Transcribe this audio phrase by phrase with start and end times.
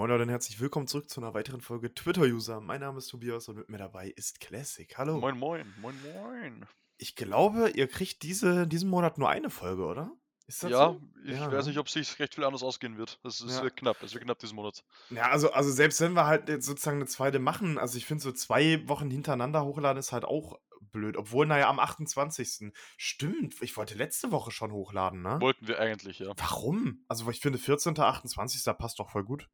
[0.00, 2.62] Moin Leute und herzlich willkommen zurück zu einer weiteren Folge Twitter-User.
[2.62, 4.96] Mein Name ist Tobias und mit mir dabei ist Classic.
[4.96, 5.18] Hallo.
[5.18, 6.66] Moin, moin, moin, moin.
[6.96, 10.10] Ich glaube, ihr kriegt diese, diesen Monat nur eine Folge, oder?
[10.46, 11.02] Ist das ja, so?
[11.22, 11.72] ich ja, weiß ne?
[11.72, 13.20] nicht, ob es sich recht viel anders ausgehen wird.
[13.24, 13.62] Es, es ja.
[13.62, 14.82] wird knapp, es wird knapp diesen Monat.
[15.10, 18.22] Ja, also, also selbst wenn wir halt jetzt sozusagen eine zweite machen, also ich finde
[18.22, 21.18] so zwei Wochen hintereinander hochladen ist halt auch blöd.
[21.18, 22.72] Obwohl, naja, am 28.
[22.96, 25.38] Stimmt, ich wollte letzte Woche schon hochladen, ne?
[25.42, 26.32] Wollten wir eigentlich, ja.
[26.38, 27.04] Warum?
[27.06, 28.00] Also ich finde 14.
[28.00, 28.64] 28.
[28.78, 29.50] passt doch voll gut.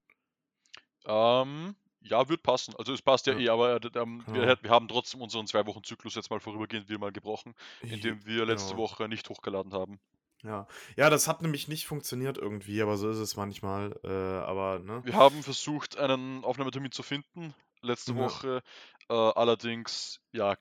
[1.07, 2.74] Ähm, ja, wird passen.
[2.77, 3.38] Also es passt ja, ja.
[3.41, 4.34] eh, aber äh, ähm, ja.
[4.34, 8.24] wir, wir, haben trotzdem unseren zwei Wochen Zyklus jetzt mal vorübergehend wieder mal gebrochen, indem
[8.24, 8.77] wir letzte ja.
[8.79, 9.98] Woche nicht hochgeladen haben.
[10.42, 10.69] Ja.
[10.96, 13.98] ja, das hat nämlich nicht funktioniert irgendwie, aber so ist es manchmal.
[14.05, 15.01] Äh, aber ne?
[15.05, 17.54] Wir haben versucht, einen Aufnahmetermin zu finden
[17.87, 18.62] letzte Woche.
[19.09, 20.57] Äh, allerdings, ja,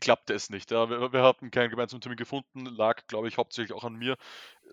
[0.00, 0.70] klappte es nicht.
[0.70, 0.90] Ja.
[0.90, 4.16] Wir, wir hatten keinen gemeinsamen Termin gefunden, lag, glaube ich, hauptsächlich auch an mir.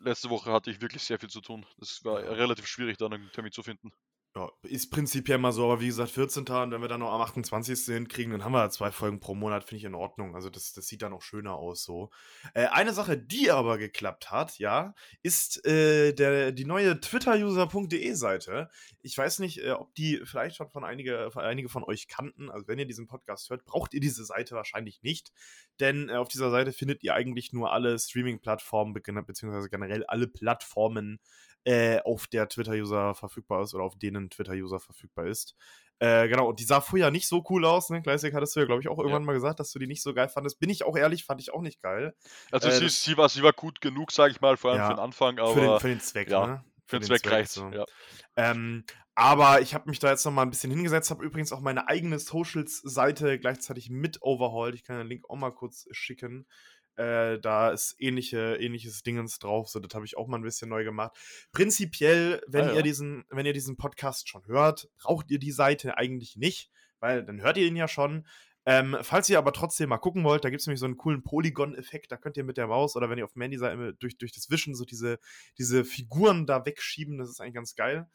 [0.01, 1.65] Letzte Woche hatte ich wirklich sehr viel zu tun.
[1.81, 3.91] Es war relativ schwierig, da einen Termin zu finden.
[4.39, 6.45] Ja, ist prinzipiell mal so, aber wie gesagt, 14.
[6.47, 7.93] und wenn wir dann noch am 28.
[7.93, 10.33] hinkriegen, dann haben wir zwei Folgen pro Monat, finde ich in Ordnung.
[10.33, 12.09] Also das, das sieht dann auch schöner aus so.
[12.53, 18.69] Äh, eine Sache, die aber geklappt hat, ja, ist äh, der, die neue twitteruser.de Seite.
[19.01, 22.49] Ich weiß nicht, äh, ob die vielleicht schon von einige, von einige von euch kannten.
[22.49, 25.33] Also wenn ihr diesen Podcast hört, braucht ihr diese Seite wahrscheinlich nicht.
[25.81, 31.19] Denn äh, auf dieser Seite findet ihr eigentlich nur alle Streaming-Plattformen, beziehungsweise generell alle Plattformen,
[31.69, 35.55] äh, auf der Twitter-User verfügbar ist oder auf denen Twitter-User verfügbar ist.
[35.99, 38.01] Äh, genau, und die sah früher nicht so cool aus, ne?
[38.01, 39.27] Classic hattest du ja, glaube ich, auch irgendwann ja.
[39.27, 40.59] mal gesagt, dass du die nicht so geil fandest.
[40.59, 42.15] Bin ich auch ehrlich, fand ich auch nicht geil.
[42.49, 44.87] Also äh, sie, sie, war, sie war gut genug, sage ich mal, vor allem ja,
[44.87, 45.53] für den Anfang, aber.
[45.53, 46.63] Für den, für den Zweck, ja, ne?
[46.87, 47.69] Für, für den, Zweck, Zweck reicht so.
[47.69, 47.85] ja.
[48.35, 48.83] Ähm,
[49.13, 51.87] aber ich habe mich da jetzt noch mal ein bisschen hingesetzt, habe übrigens auch meine
[51.87, 54.73] eigene Socials-Seite gleichzeitig mit overhauled.
[54.73, 56.47] Ich kann den Link auch mal kurz schicken.
[56.99, 60.67] Äh, da ist ähnliche, ähnliches Dingens drauf, so das habe ich auch mal ein bisschen
[60.67, 61.17] neu gemacht.
[61.53, 62.75] Prinzipiell, wenn ah, ja.
[62.75, 66.69] ihr diesen, wenn ihr diesen Podcast schon hört, braucht ihr die Seite eigentlich nicht,
[66.99, 68.27] weil dann hört ihr ihn ja schon.
[68.65, 71.23] Ähm, falls ihr aber trotzdem mal gucken wollt, da gibt es nämlich so einen coolen
[71.23, 74.17] Polygon-Effekt, da könnt ihr mit der Maus oder wenn ihr auf dem Handy seid, durch,
[74.17, 75.19] durch das Wischen so diese,
[75.57, 78.09] diese Figuren da wegschieben, das ist eigentlich ganz geil.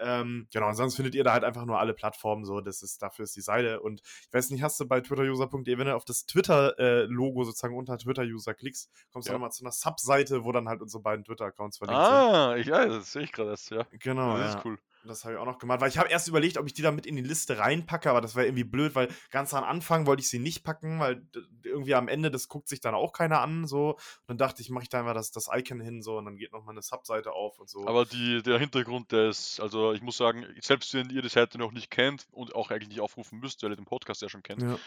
[0.00, 2.60] Ähm, genau, sonst findet ihr da halt einfach nur alle Plattformen so.
[2.60, 3.80] Das ist, dafür ist die Seite.
[3.80, 7.76] Und ich weiß nicht, hast du bei twitteruser.de, wenn du auf das Twitter-Logo äh, sozusagen
[7.76, 9.32] unter Twitter-User klickst, kommst ja.
[9.32, 12.34] du nochmal zu einer Subseite, wo dann halt unsere beiden Twitter-Accounts verlinkt ah, sind.
[12.34, 13.86] Ah, ich weiß, das sehe ich gerade erst, ja.
[13.92, 14.36] Genau.
[14.36, 14.58] Das ja.
[14.58, 14.78] ist cool.
[15.08, 16.90] Das habe ich auch noch gemacht, weil ich habe erst überlegt, ob ich die da
[16.90, 20.20] mit in die Liste reinpacke, aber das wäre irgendwie blöd, weil ganz am Anfang wollte
[20.20, 21.26] ich sie nicht packen, weil
[21.64, 23.94] irgendwie am Ende, das guckt sich dann auch keiner an, so.
[23.94, 26.36] Und dann dachte ich, mache ich da einfach das, das Icon hin, so, und dann
[26.36, 27.86] geht nochmal eine Subseite auf und so.
[27.86, 31.58] Aber die, der Hintergrund, der ist, also ich muss sagen, selbst wenn ihr die Seite
[31.58, 34.42] noch nicht kennt und auch eigentlich nicht aufrufen müsst, weil ihr den Podcast ja schon
[34.42, 34.78] kennt, ja.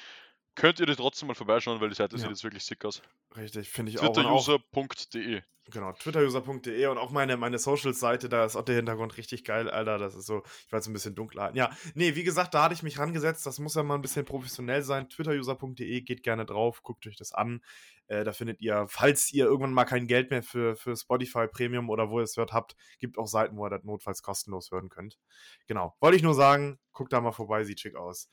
[0.55, 2.21] Könnt ihr die trotzdem mal vorbeischauen, weil die Seite ja.
[2.21, 3.01] sieht jetzt wirklich sick aus.
[3.35, 4.13] Richtig, finde ich auch.
[4.13, 9.69] Twitteruser.de Genau, twitteruser.de und auch meine, meine Social-Seite, da ist auch der Hintergrund richtig geil,
[9.69, 9.99] Alter.
[9.99, 11.51] Das ist so, ich weiß, ein bisschen dunkler.
[11.53, 13.45] Ja, nee, wie gesagt, da hatte ich mich rangesetzt.
[13.45, 15.07] Das muss ja mal ein bisschen professionell sein.
[15.07, 17.61] twitteruser.de, geht gerne drauf, guckt euch das an.
[18.07, 21.89] Äh, da findet ihr, falls ihr irgendwann mal kein Geld mehr für, für Spotify Premium
[21.89, 24.89] oder wo ihr es hört habt, gibt auch Seiten, wo ihr das notfalls kostenlos hören
[24.89, 25.19] könnt.
[25.67, 28.29] Genau, wollte ich nur sagen, guckt da mal vorbei, sieht schick aus.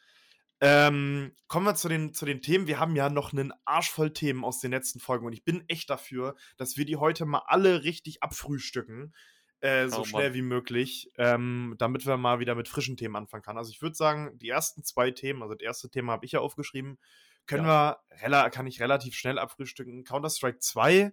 [0.60, 2.66] Ähm, kommen wir zu den, zu den Themen.
[2.66, 5.64] Wir haben ja noch einen Arsch voll Themen aus den letzten Folgen und ich bin
[5.68, 9.14] echt dafür, dass wir die heute mal alle richtig abfrühstücken.
[9.60, 13.42] Äh, so oh, schnell wie möglich, ähm, damit wir mal wieder mit frischen Themen anfangen
[13.42, 13.58] können.
[13.58, 16.40] Also ich würde sagen, die ersten zwei Themen, also das erste Thema habe ich ja
[16.40, 16.98] aufgeschrieben,
[17.46, 17.98] können ja.
[18.20, 20.04] wir, kann ich relativ schnell abfrühstücken.
[20.04, 21.12] Counter-Strike 2,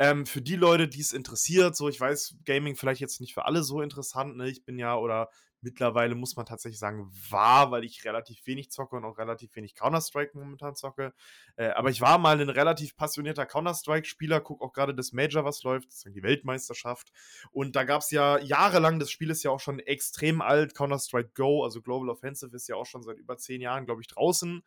[0.00, 3.44] ähm, für die Leute, die es interessiert, so ich weiß, Gaming vielleicht jetzt nicht für
[3.44, 4.48] alle so interessant, ne?
[4.48, 5.28] Ich bin ja oder
[5.62, 9.74] mittlerweile muss man tatsächlich sagen, war, weil ich relativ wenig zocke und auch relativ wenig
[9.74, 11.12] Counter-Strike momentan zocke.
[11.56, 15.62] Äh, aber ich war mal ein relativ passionierter Counter-Strike-Spieler, gucke auch gerade das Major, was
[15.62, 17.12] läuft, das ist die Weltmeisterschaft.
[17.50, 21.32] Und da gab es ja jahrelang, das Spiel ist ja auch schon extrem alt, Counter-Strike
[21.34, 24.62] Go, also Global Offensive ist ja auch schon seit über zehn Jahren, glaube ich, draußen.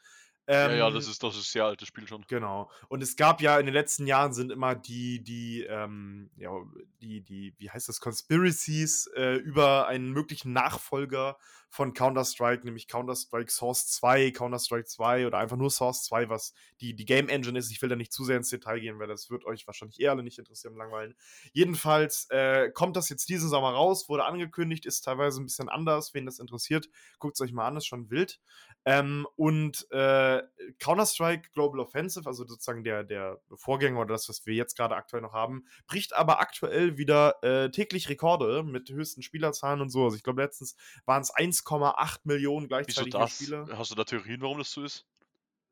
[0.46, 2.26] Ähm, ja, ja, das ist, das ist sehr altes Spiel schon.
[2.28, 2.70] Genau.
[2.90, 6.52] Und es gab ja in den letzten Jahren sind immer die, die, ähm, ja,
[7.02, 11.38] die, die, wie heißt das, Conspiracies äh, über einen möglichen Nachfolger
[11.74, 16.94] von Counter-Strike, nämlich Counter-Strike Source 2, Counter-Strike 2 oder einfach nur Source 2, was die,
[16.94, 17.72] die Game Engine ist.
[17.72, 20.12] Ich will da nicht zu sehr ins Detail gehen, weil das wird euch wahrscheinlich eher
[20.12, 21.16] alle nicht interessieren, langweilen.
[21.52, 26.14] Jedenfalls äh, kommt das jetzt diesen Sommer raus, wurde angekündigt, ist teilweise ein bisschen anders.
[26.14, 28.40] Wen das interessiert, guckt es euch mal an, ist schon wild.
[28.86, 30.44] Ähm, und äh,
[30.78, 35.24] Counter-Strike Global Offensive, also sozusagen der, der Vorgänger oder das, was wir jetzt gerade aktuell
[35.24, 40.04] noch haben, bricht aber aktuell wieder äh, täglich Rekorde mit höchsten Spielerzahlen und so.
[40.04, 40.76] Also ich glaube, letztens
[41.06, 41.32] waren es
[41.66, 43.36] 1,8 Millionen gleichzeitige Wieso das?
[43.36, 43.78] Spieler.
[43.78, 45.06] Hast du da Theorien, warum das so ist?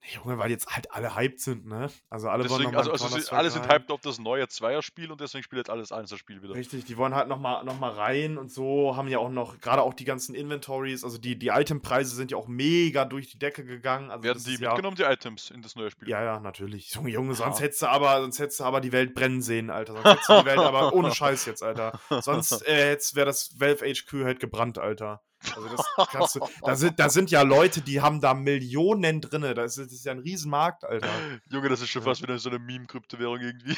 [0.03, 1.89] Junge, weil jetzt halt alle hyped sind, ne?
[2.09, 5.21] Also alle Deswegen, wollen also, also sie, alle sind hyped auf das neue Zweierspiel und
[5.21, 6.55] deswegen spielt jetzt alles Einzelspiel wieder.
[6.55, 9.83] Richtig, die wollen halt nochmal noch mal rein und so, haben ja auch noch, gerade
[9.83, 13.63] auch die ganzen Inventories, also die, die Itempreise sind ja auch mega durch die Decke
[13.63, 14.09] gegangen.
[14.09, 16.09] Also Werden die mitgenommen, ja, die Items, in das neue Spiel?
[16.09, 16.95] Ja, ja, natürlich.
[16.95, 17.65] Junge, Junge, sonst ja.
[17.65, 19.93] hättest du aber, sonst hättest du aber die Welt brennen sehen, Alter.
[19.93, 21.99] Sonst hättest du die Welt aber ohne Scheiß jetzt, Alter.
[22.21, 25.21] Sonst äh, wäre das Valve HQ halt gebrannt, Alter.
[25.55, 29.53] Also das kannst du, da, sind, da sind ja Leute, die haben da Millionen drinne.
[29.53, 31.09] Das ist, das ist ja ein Riesenmarkt, Alter.
[31.49, 33.75] Junge, das ist schon fast wieder so eine Meme-Kryptowährung irgendwie.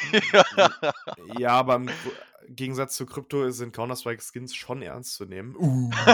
[1.37, 1.81] ja, aber
[2.49, 5.55] Gegensatz zu Krypto sind Counter-Strike-Skins schon ernst zu nehmen.
[5.55, 5.89] Uh.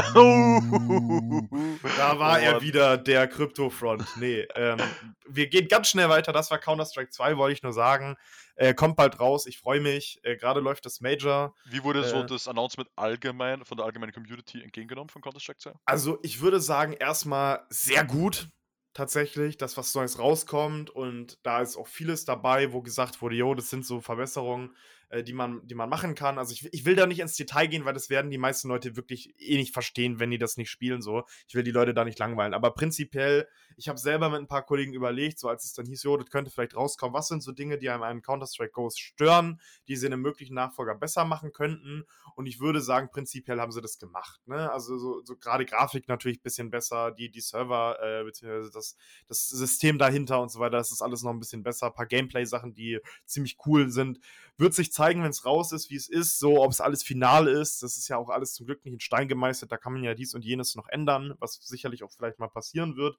[1.98, 4.18] da war oh, er wieder der Krypto-Front.
[4.18, 4.80] Nee, ähm,
[5.28, 6.34] wir gehen ganz schnell weiter.
[6.34, 8.16] Das war Counter-Strike 2, wollte ich nur sagen.
[8.56, 10.20] Äh, kommt bald raus, ich freue mich.
[10.24, 11.54] Äh, Gerade läuft das Major.
[11.66, 15.74] Wie wurde äh, so das Announcement allgemein von der allgemeinen Community entgegengenommen von Counter-Strike 2?
[15.86, 18.50] Also, ich würde sagen, erstmal sehr gut
[18.94, 23.54] tatsächlich, dass was Neues rauskommt und da ist auch vieles dabei, wo gesagt wurde, jo,
[23.54, 24.76] das sind so Verbesserungen,
[25.10, 26.38] äh, die, man, die man machen kann.
[26.38, 28.96] Also ich, ich will da nicht ins Detail gehen, weil das werden die meisten Leute
[28.96, 31.24] wirklich eh nicht verstehen, wenn die das nicht spielen so.
[31.48, 32.54] Ich will die Leute da nicht langweilen.
[32.54, 33.48] Aber prinzipiell,
[33.78, 36.30] ich habe selber mit ein paar Kollegen überlegt, so als es dann hieß, jo, das
[36.30, 40.08] könnte vielleicht rauskommen, was sind so Dinge, die einem einen Counter-Strike Ghost stören, die sie
[40.08, 42.04] in einem möglichen Nachfolger besser machen könnten.
[42.36, 44.40] Und ich würde sagen, prinzipiell haben sie das gemacht.
[44.48, 44.72] Ne?
[44.72, 48.96] Also so, so gerade Grafik natürlich ein bisschen besser, die, die Server, äh, beziehungsweise das,
[49.28, 51.88] das System dahinter und so weiter, das ist alles noch ein bisschen besser.
[51.88, 54.20] Ein paar Gameplay-Sachen, die ziemlich cool sind.
[54.58, 57.48] Wird sich zeigen, wenn es raus ist, wie es ist, so, ob es alles final
[57.48, 57.82] ist.
[57.84, 59.72] Das ist ja auch alles zum Glück nicht in Stein gemeißelt.
[59.72, 62.98] Da kann man ja dies und jenes noch ändern, was sicherlich auch vielleicht mal passieren
[62.98, 63.18] wird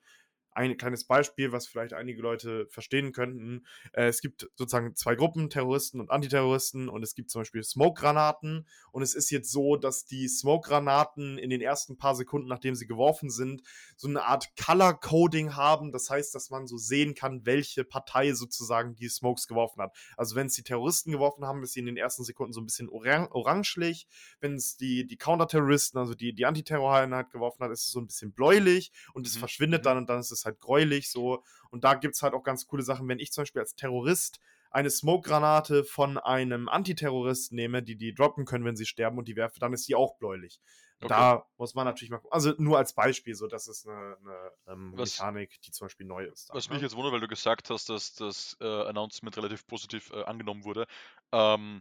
[0.53, 3.67] ein kleines Beispiel, was vielleicht einige Leute verstehen könnten.
[3.93, 8.67] Äh, es gibt sozusagen zwei Gruppen, Terroristen und Antiterroristen, und es gibt zum Beispiel Smoke-Granaten.
[8.93, 12.87] Und es ist jetzt so, dass die Smoke-Granaten in den ersten paar Sekunden, nachdem sie
[12.87, 13.63] geworfen sind,
[13.97, 15.93] so eine Art Color-Coding haben.
[15.93, 19.97] Das heißt, dass man so sehen kann, welche Partei sozusagen die Smokes geworfen hat.
[20.17, 22.67] Also wenn es die Terroristen geworfen haben, ist sie in den ersten Sekunden so ein
[22.67, 24.09] bisschen orang orangelich.
[24.41, 28.07] Wenn es die, die Counter-Terroristen, also die, die Antiterror-Einheit geworfen hat, ist es so ein
[28.07, 29.41] bisschen bläulich und es mhm.
[29.41, 29.85] verschwindet mhm.
[29.85, 31.43] dann und dann ist es halt gräulich so.
[31.71, 34.41] Und da gibt es halt auch ganz coole Sachen, wenn ich zum Beispiel als Terrorist
[34.71, 39.37] eine Smoke-Granate von einem Antiterroristen nehme, die die droppen können, wenn sie sterben und die
[39.37, 40.61] werfe, dann ist die auch bläulich.
[41.03, 41.09] Okay.
[41.09, 44.93] Da muss man natürlich mal Also nur als Beispiel, so das ist eine, eine ähm,
[44.95, 46.51] was, Mechanik, die zum Beispiel neu ist.
[46.51, 46.75] Da, was ne?
[46.75, 50.65] mich jetzt wundert, weil du gesagt hast, dass das äh, Announcement relativ positiv äh, angenommen
[50.65, 50.87] wurde.
[51.33, 51.81] Ähm,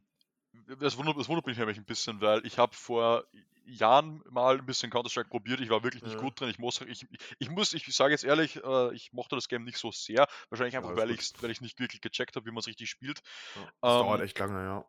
[0.80, 3.26] das wundert, das wundert mich nämlich ein bisschen, weil ich habe vor
[3.66, 5.62] Jahren mal ein bisschen Counter-Strike probiert.
[5.62, 6.20] Ich war wirklich nicht ja.
[6.20, 6.50] gut drin.
[6.50, 7.06] Ich muss, ich,
[7.38, 10.28] ich muss, ich sage jetzt ehrlich, äh, ich mochte das Game nicht so sehr.
[10.50, 12.90] Wahrscheinlich einfach, ja, weil ich weil ich nicht wirklich gecheckt habe, wie man es richtig
[12.90, 13.22] spielt.
[13.56, 14.86] Ja, das ähm, dauert echt lange, ja.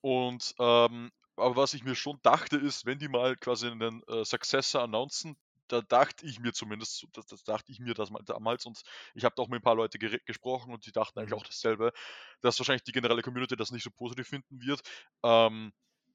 [0.00, 4.24] Und ähm, aber was ich mir schon dachte, ist, wenn die mal quasi einen äh,
[4.24, 5.36] Successor announcen,
[5.72, 8.82] da dachte ich mir zumindest, das, das dachte ich mir das mal damals und
[9.14, 11.38] ich habe auch mit ein paar Leuten gesprochen und die dachten eigentlich mhm.
[11.38, 11.92] auch dasselbe,
[12.40, 14.80] dass wahrscheinlich die generelle Community das nicht so positiv finden wird.
[15.22, 15.72] Ähm,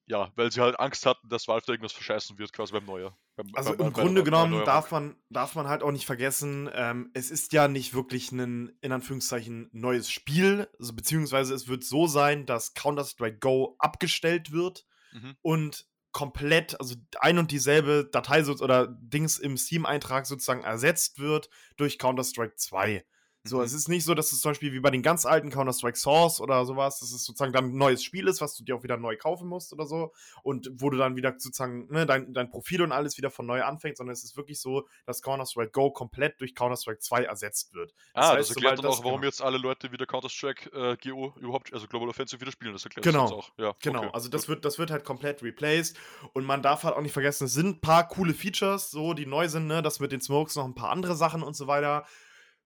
[0.08, 3.18] ja, weil sie halt Angst hatten, dass Valve da irgendwas verscheißen wird, quasi beim Neuer.
[3.36, 6.70] Beim, also beim, im beim, Grunde genommen darf man, darf man halt auch nicht vergessen,
[6.74, 11.84] ähm, es ist ja nicht wirklich ein, in Anführungszeichen, neues Spiel, also, beziehungsweise es wird
[11.84, 15.36] so sein, dass Counter-Strike Go abgestellt wird mhm.
[15.42, 22.00] und komplett, also ein und dieselbe Datei oder Dings im Steam-Eintrag sozusagen ersetzt wird durch
[22.00, 23.06] Counter-Strike 2.
[23.48, 23.64] So, mhm.
[23.64, 26.42] es ist nicht so, dass es zum Beispiel wie bei den ganz alten Counter-Strike Source
[26.42, 28.98] oder sowas, dass es sozusagen dann ein neues Spiel ist, was du dir auch wieder
[28.98, 30.14] neu kaufen musst oder so.
[30.42, 33.62] Und wo du dann wieder sozusagen ne, dein, dein Profil und alles wieder von neu
[33.64, 37.94] anfängst, sondern es ist wirklich so, dass Counter-Strike Go komplett durch Counter-Strike 2 ersetzt wird.
[38.16, 39.28] Das ah, heißt, das erklärt dann auch, warum genau.
[39.28, 42.74] jetzt alle Leute wieder Counter-Strike äh, GO überhaupt, also Global Offensive wieder spielen.
[42.74, 43.24] Das erklärt genau.
[43.24, 43.52] das auch.
[43.60, 44.10] Ja, genau, okay.
[44.14, 45.96] also das wird, das wird halt komplett replaced.
[46.34, 49.28] Und man darf halt auch nicht vergessen, es sind ein paar coole Features, so, die
[49.28, 49.84] neu sind, ne?
[49.84, 52.06] Das mit den Smokes noch ein paar andere Sachen und so weiter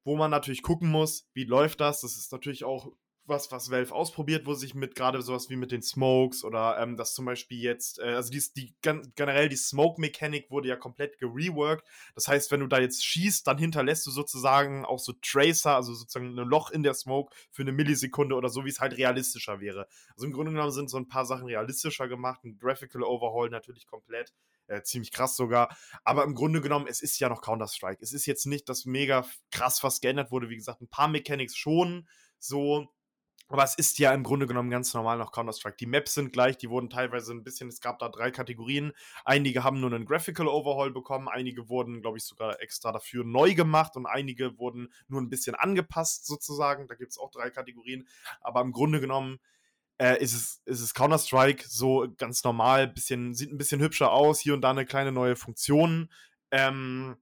[0.10, 2.02] wo man natürlich gucken muss, wie läuft das.
[2.02, 2.92] Das ist natürlich auch
[3.28, 6.98] was, was Valve ausprobiert, wo sich mit gerade sowas wie mit den Smokes oder ähm,
[6.98, 11.86] das zum Beispiel jetzt, äh, also die, die generell die Smoke-Mechanik wurde ja komplett gereworked.
[12.16, 15.94] Das heißt, wenn du da jetzt schießt, dann hinterlässt du sozusagen auch so Tracer, also
[15.94, 19.62] sozusagen ein Loch in der Smoke für eine Millisekunde oder so, wie es halt realistischer
[19.62, 19.88] wäre.
[20.16, 23.86] Also im Grunde genommen sind so ein paar Sachen realistischer gemacht, ein Graphical Overhaul natürlich
[23.86, 24.34] komplett.
[24.70, 25.76] Äh, ziemlich krass sogar.
[26.04, 28.04] Aber im Grunde genommen, es ist ja noch Counter-Strike.
[28.04, 30.50] Es ist jetzt nicht, dass mega krass was geändert wurde.
[30.50, 32.08] Wie gesagt, ein paar Mechanics schon
[32.38, 32.88] so.
[33.52, 35.78] Aber es ist ja im Grunde genommen ganz normal noch Counter-Strike.
[35.78, 38.94] Die Maps sind gleich, die wurden teilweise ein bisschen, es gab da drei Kategorien.
[39.26, 43.56] Einige haben nur einen Graphical Overhaul bekommen, einige wurden, glaube ich, sogar extra dafür neu
[43.56, 46.88] gemacht und einige wurden nur ein bisschen angepasst sozusagen.
[46.88, 48.08] Da gibt es auch drei Kategorien.
[48.40, 49.40] Aber im Grunde genommen
[50.00, 54.40] äh, ist es, ist es Counter-Strike so ganz normal, bisschen, sieht ein bisschen hübscher aus,
[54.40, 56.12] hier und da eine kleine neue Funktion.
[56.52, 57.18] Ähm,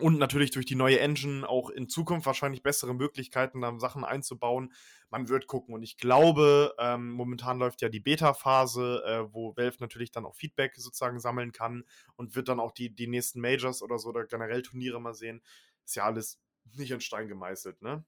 [0.00, 4.72] Und natürlich durch die neue Engine auch in Zukunft wahrscheinlich bessere Möglichkeiten, da Sachen einzubauen.
[5.08, 5.72] Man wird gucken.
[5.72, 10.34] Und ich glaube, ähm, momentan läuft ja die Beta-Phase, äh, wo Valve natürlich dann auch
[10.34, 11.84] Feedback sozusagen sammeln kann
[12.16, 15.40] und wird dann auch die, die nächsten Majors oder so oder generell Turniere mal sehen.
[15.84, 16.40] Ist ja alles
[16.72, 18.04] nicht in Stein gemeißelt, ne?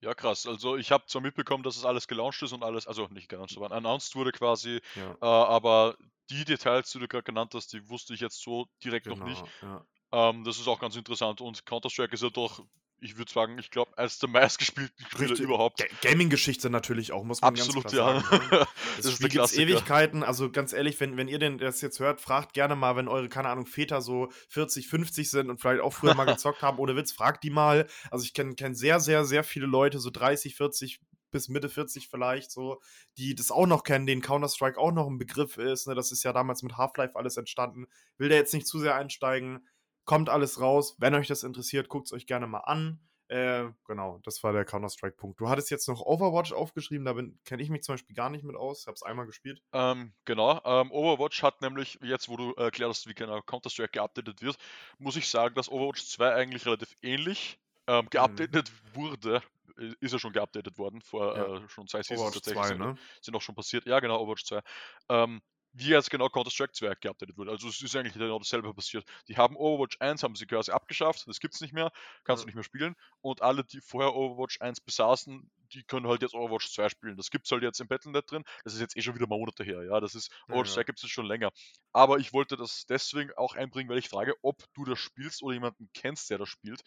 [0.00, 0.46] Ja, krass.
[0.46, 3.56] Also ich habe zwar mitbekommen, dass es alles gelauncht ist und alles, also nicht gelauncht,
[3.56, 5.96] aber announced wurde quasi, Ja, äh, aber
[6.30, 9.44] die Details, die du gerade genannt hast, die wusste ich jetzt so direkt noch nicht.
[9.44, 9.54] genau.
[9.62, 9.86] Ja.
[10.12, 12.64] Ähm, das ist auch ganz interessant und Counter-Strike ist ja doch,
[13.00, 15.44] ich würde sagen, ich glaube, eines der meistgespielten Spiele Richtig.
[15.44, 15.78] überhaupt.
[15.78, 18.20] Ga- Gaming-Geschichte natürlich auch, muss man Absolut, ganz klar ja.
[18.20, 18.46] sagen.
[18.50, 18.66] Ne?
[18.96, 19.62] Das Das ist Spiel der Klassiker.
[19.62, 20.22] Ewigkeiten.
[20.22, 23.28] Also ganz ehrlich, wenn, wenn ihr denn das jetzt hört, fragt gerne mal, wenn eure,
[23.28, 26.96] keine Ahnung, Väter so 40, 50 sind und vielleicht auch früher mal gezockt haben, ohne
[26.96, 27.86] Witz, fragt die mal.
[28.10, 31.00] Also ich kenne kenn sehr, sehr, sehr viele Leute, so 30, 40
[31.30, 32.80] bis Mitte 40 vielleicht, so,
[33.18, 35.86] die das auch noch kennen, denen Counter-Strike auch noch ein Begriff ist.
[35.86, 35.94] Ne?
[35.94, 37.86] Das ist ja damals mit Half-Life alles entstanden.
[38.16, 39.66] Will da jetzt nicht zu sehr einsteigen.
[40.08, 40.96] Kommt alles raus.
[40.98, 42.98] Wenn euch das interessiert, guckt es euch gerne mal an.
[43.28, 45.38] Äh, genau, das war der Counter-Strike-Punkt.
[45.38, 47.12] Du hattest jetzt noch Overwatch aufgeschrieben, da
[47.44, 48.80] kenne ich mich zum Beispiel gar nicht mit aus.
[48.80, 49.60] Ich habe es einmal gespielt.
[49.74, 53.90] Ähm, genau, ähm, Overwatch hat nämlich, jetzt wo du äh, erklärt hast, wie genau Counter-Strike
[53.92, 54.56] geupdatet wird,
[54.98, 57.92] muss ich sagen, dass Overwatch 2 eigentlich relativ ähnlich Mhm.
[57.94, 59.42] ähm, geupdatet wurde.
[59.78, 61.56] Äh, Ist ja schon geupdatet worden, vor Ja.
[61.58, 62.96] äh, schon zwei Seasons Overwatch tatsächlich 2, sind, ne?
[63.20, 63.84] sind auch schon passiert.
[63.86, 64.62] Ja, genau, Overwatch 2.
[65.10, 67.50] Ähm, wie jetzt genau Counter-Strike 2 geupdatet wurde.
[67.50, 69.04] Also es ist eigentlich genau dasselbe passiert.
[69.28, 71.90] Die haben Overwatch 1 haben sie quasi abgeschafft, das gibt's nicht mehr,
[72.24, 72.44] kannst Ja.
[72.44, 72.94] du nicht mehr spielen.
[73.20, 77.16] Und alle, die vorher Overwatch 1 besaßen, die können halt jetzt Overwatch 2 spielen.
[77.16, 78.44] Das gibt's halt jetzt im Battle.net drin.
[78.64, 80.00] Das ist jetzt eh schon wieder Monate her, ja.
[80.00, 80.74] Das ist, Ja, Overwatch ja.
[80.74, 81.50] 2 gibt's jetzt schon länger.
[81.92, 85.54] Aber ich wollte das deswegen auch einbringen, weil ich frage, ob du das spielst oder
[85.54, 86.82] jemanden kennst, der das spielt.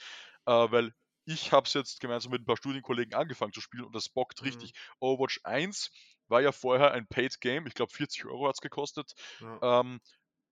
[0.46, 0.94] Äh, weil
[1.26, 4.42] ich habe es jetzt gemeinsam mit ein paar Studienkollegen angefangen zu spielen und das bockt
[4.42, 4.42] Mhm.
[4.44, 4.74] richtig.
[5.00, 5.92] Overwatch 1
[6.32, 9.14] war ja vorher ein Paid Game, ich glaube 40 Euro hat es gekostet.
[9.40, 9.62] Ja.
[9.62, 10.00] Ähm,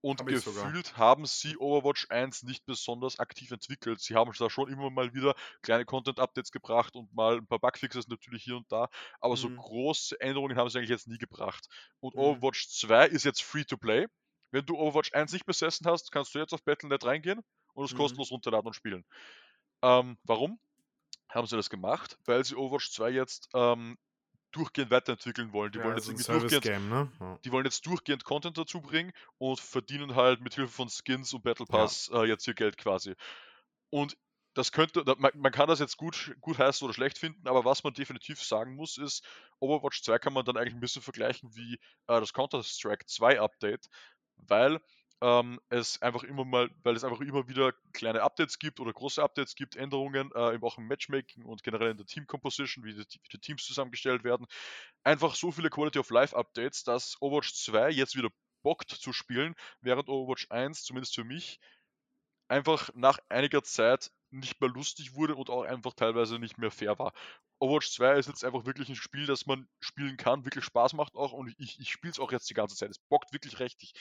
[0.01, 3.99] und Hab gefühlt haben sie Overwatch 1 nicht besonders aktiv entwickelt.
[3.99, 8.07] Sie haben da schon immer mal wieder kleine Content-Updates gebracht und mal ein paar Bugfixes
[8.07, 8.87] natürlich hier und da,
[9.19, 9.57] aber so Mhm.
[9.57, 11.67] große Änderungen haben sie eigentlich jetzt nie gebracht.
[11.99, 12.39] Und Mhm.
[12.39, 14.07] Overwatch 2 ist jetzt free to play.
[14.51, 17.41] Wenn du Overwatch 1 nicht besessen hast, kannst du jetzt auf Battle.net reingehen
[17.73, 17.93] und es Mhm.
[17.93, 19.03] kostenlos runterladen und spielen.
[19.83, 20.59] Ähm, warum
[21.29, 22.17] haben sie das gemacht?
[22.25, 23.97] Weil sie Overwatch 2 jetzt ähm,
[24.51, 25.71] durchgehend weiterentwickeln wollen.
[25.71, 27.11] Die Ja, wollen jetzt irgendwie durchgehend Service-Game, ne?
[27.19, 27.39] Ja.
[27.45, 31.43] die wollen jetzt durchgehend Content dazu bringen und verdienen halt mit Hilfe von Skins und
[31.43, 31.75] Battle Ja.
[31.77, 33.15] Pass äh, jetzt ihr Geld quasi.
[33.89, 34.17] Und
[34.55, 37.93] das könnte, man kann das jetzt gut, gut heißen oder schlecht finden, aber was man
[37.93, 39.25] definitiv sagen muss, ist,
[39.59, 41.75] Overwatch 2 kann man dann eigentlich ein bisschen vergleichen wie
[42.07, 43.87] äh, das Counter-Strike 2 Update,
[44.37, 44.79] weil
[45.21, 49.21] ähm, es einfach immer mal, weil es einfach immer wieder kleine Updates gibt oder große
[49.21, 52.93] Updates gibt, Änderungen, äh, eben auch im Matchmaking und generell in der Team Composition, wie
[52.93, 54.47] die, wie die Teams zusammengestellt werden.
[55.03, 58.29] Einfach so viele Quality of Life Updates, dass Overwatch 2 jetzt wieder
[58.63, 61.59] bockt zu spielen, während Overwatch 1, zumindest für mich,
[62.47, 66.99] einfach nach einiger Zeit nicht mehr lustig wurde und auch einfach teilweise nicht mehr fair
[66.99, 67.13] war.
[67.59, 71.15] Overwatch 2 ist jetzt einfach wirklich ein Spiel, das man spielen kann, wirklich Spaß macht
[71.15, 72.89] auch und ich, ich spiele es auch jetzt die ganze Zeit.
[72.89, 73.93] Es bockt wirklich richtig.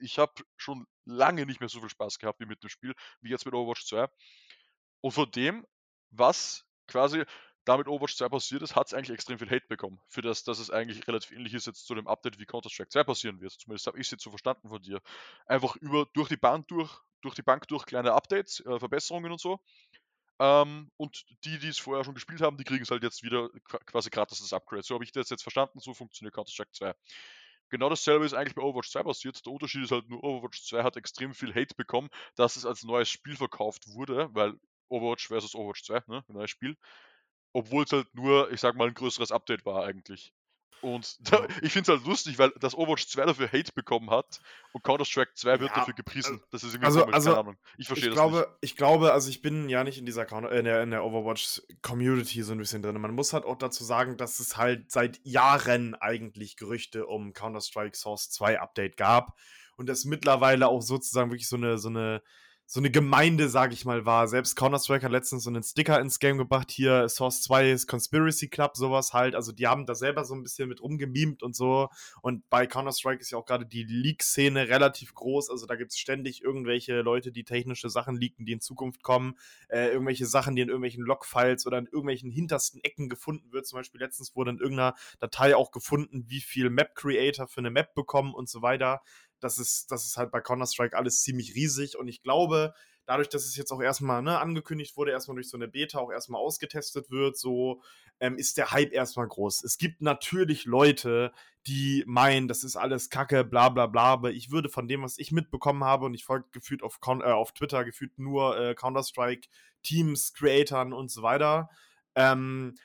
[0.00, 3.30] Ich habe schon lange nicht mehr so viel Spaß gehabt wie mit dem Spiel, wie
[3.30, 4.08] jetzt mit Overwatch 2.
[5.00, 5.66] Und von dem,
[6.10, 7.24] was quasi
[7.64, 10.00] damit Overwatch 2 passiert ist, hat es eigentlich extrem viel Hate bekommen.
[10.08, 13.04] Für das, dass es eigentlich relativ ähnlich ist jetzt zu dem Update, wie Counter-Strike 2
[13.04, 13.52] passieren wird.
[13.52, 15.00] Zumindest habe ich es jetzt so verstanden von dir.
[15.46, 19.40] Einfach über, durch die Bank durch, durch die Bank durch kleine Updates, äh, Verbesserungen und
[19.40, 19.60] so.
[20.40, 23.48] Ähm, und die, die es vorher schon gespielt haben, die kriegen es halt jetzt wieder
[23.64, 24.82] qua- quasi gratis das Upgrade.
[24.82, 26.94] So habe ich das jetzt verstanden, so funktioniert Counter-Strike 2.
[27.70, 29.44] Genau dasselbe ist eigentlich bei Overwatch 2 passiert.
[29.46, 32.82] Der Unterschied ist halt nur, Overwatch 2 hat extrem viel Hate bekommen, dass es als
[32.84, 34.54] neues Spiel verkauft wurde, weil
[34.88, 36.76] Overwatch versus Overwatch 2, ne, ein neues Spiel.
[37.54, 40.34] Obwohl es halt nur, ich sag mal, ein größeres Update war eigentlich.
[40.80, 44.40] Und da, ich finde es halt lustig, weil das Overwatch 2 dafür Hate bekommen hat
[44.72, 46.42] und Counter-Strike 2 wird Ja, dafür gepriesen.
[46.50, 47.56] Das ist irgendwie also- komisch, also, keine Ahnung.
[47.78, 48.30] Ich verstehe das nicht.
[48.30, 50.90] glaube, ich glaube, also ich bin ja nicht in dieser Counter, äh, in der, in
[50.90, 53.00] der Overwatch-Community so ein bisschen drin.
[53.00, 57.96] Man muss halt auch dazu sagen, dass es halt seit Jahren eigentlich Gerüchte um Counter-Strike
[57.96, 59.36] Source 2 Update gab
[59.76, 62.22] und das mittlerweile auch sozusagen wirklich so eine, so eine,
[62.72, 64.26] so eine Gemeinde, sag ich mal, war.
[64.28, 68.48] Selbst Counter-Strike hat letztens so einen Sticker ins Game gebracht, hier Source 2 ist Conspiracy
[68.48, 69.34] Club, sowas halt.
[69.34, 71.90] Also die haben da selber so ein bisschen mit rumgemimt und so.
[72.22, 75.50] Und bei Counter-Strike ist ja auch gerade die Leak-Szene relativ groß.
[75.50, 79.34] Also da gibt es ständig irgendwelche Leute, die technische Sachen leaken, die in Zukunft kommen.
[79.68, 83.66] Äh, irgendwelche Sachen, die in irgendwelchen Logfiles oder in irgendwelchen hintersten Ecken gefunden wird.
[83.66, 87.94] Zum Beispiel letztens wurde in irgendeiner Datei auch gefunden, wie viel Map-Creator für eine Map
[87.94, 89.02] bekommen und so weiter.
[89.42, 92.74] Das ist, das ist halt bei Counter-Strike alles ziemlich riesig und ich glaube,
[93.06, 96.10] dadurch, dass es jetzt auch erstmal ne, angekündigt wurde, erstmal durch so eine Beta auch
[96.10, 97.82] erstmal ausgetestet wird, so
[98.20, 99.64] ähm, ist der Hype erstmal groß.
[99.64, 101.32] Es gibt natürlich Leute,
[101.66, 105.18] die meinen, das ist alles Kacke, bla bla bla, aber ich würde von dem, was
[105.18, 109.48] ich mitbekommen habe, und ich folge gefühlt auf, äh, auf Twitter gefühlt nur äh, Counter-Strike,
[109.82, 111.70] Teams, Creatoren und so weiter,
[112.14, 112.76] ähm,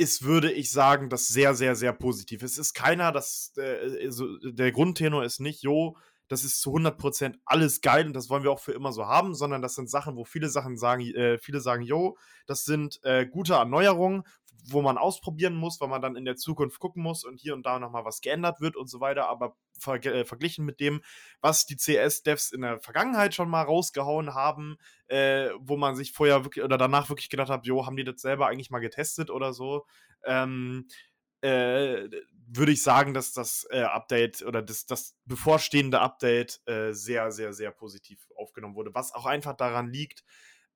[0.00, 2.42] ist, würde ich sagen, das sehr, sehr, sehr positiv.
[2.42, 4.08] Es ist keiner, das, äh,
[4.42, 5.94] der Grundtenor ist nicht, jo,
[6.26, 9.34] das ist zu 100% alles geil und das wollen wir auch für immer so haben,
[9.34, 12.16] sondern das sind Sachen, wo viele Sachen sagen, äh, viele sagen, jo,
[12.46, 14.22] das sind äh, gute Erneuerungen,
[14.68, 17.64] wo man ausprobieren muss, weil man dann in der Zukunft gucken muss und hier und
[17.64, 21.02] da nochmal was geändert wird und so weiter, aber ver äh, verglichen mit dem,
[21.40, 24.76] was die CS-Devs in der Vergangenheit schon mal rausgehauen haben,
[25.08, 28.20] äh, wo man sich vorher wirklich oder danach wirklich gedacht hat, jo, haben die das
[28.20, 29.86] selber eigentlich mal getestet oder so,
[30.24, 30.86] ähm,
[31.42, 32.08] äh,
[32.52, 37.52] würde ich sagen, dass das äh, Update oder das, das bevorstehende Update äh, sehr, sehr,
[37.52, 38.94] sehr positiv aufgenommen wurde.
[38.94, 40.24] Was auch einfach daran liegt,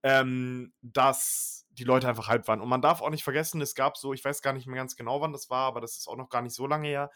[0.03, 2.61] ähm, dass die Leute einfach hype waren.
[2.61, 4.97] Und man darf auch nicht vergessen, es gab so, ich weiß gar nicht mehr ganz
[4.97, 7.11] genau, wann das war, aber das ist auch noch gar nicht so lange her,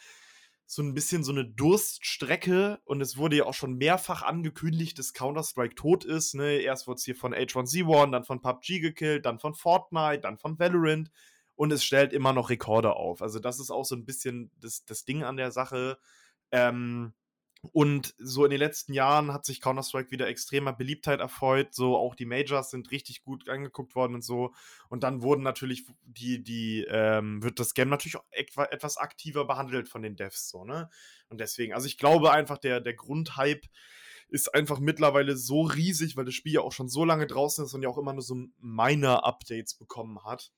[0.67, 5.15] so ein bisschen so eine Durststrecke und es wurde ja auch schon mehrfach angekündigt, dass
[5.15, 6.35] Counter-Strike tot ist.
[6.35, 6.59] Ne?
[6.59, 10.59] Erst wurde es hier von H1Z1, dann von PUBG gekillt, dann von Fortnite, dann von
[10.59, 11.11] Valorant
[11.57, 13.23] und es stellt immer noch Rekorde auf.
[13.23, 15.99] Also das ist auch so ein bisschen das, das Ding an der Sache.
[16.53, 17.15] Ähm,
[17.73, 21.75] und so in den letzten Jahren hat sich Counter-Strike wieder extremer Beliebtheit erfreut.
[21.75, 24.55] So auch die Majors sind richtig gut angeguckt worden und so.
[24.89, 29.89] Und dann wurden natürlich die, die, ähm, wird das Game natürlich auch etwas aktiver behandelt
[29.89, 30.89] von den Devs, so, ne?
[31.29, 33.69] Und deswegen, also ich glaube einfach, der, der Grundhype
[34.29, 37.75] ist einfach mittlerweile so riesig, weil das Spiel ja auch schon so lange draußen ist
[37.75, 40.53] und ja auch immer nur so Minor-Updates bekommen hat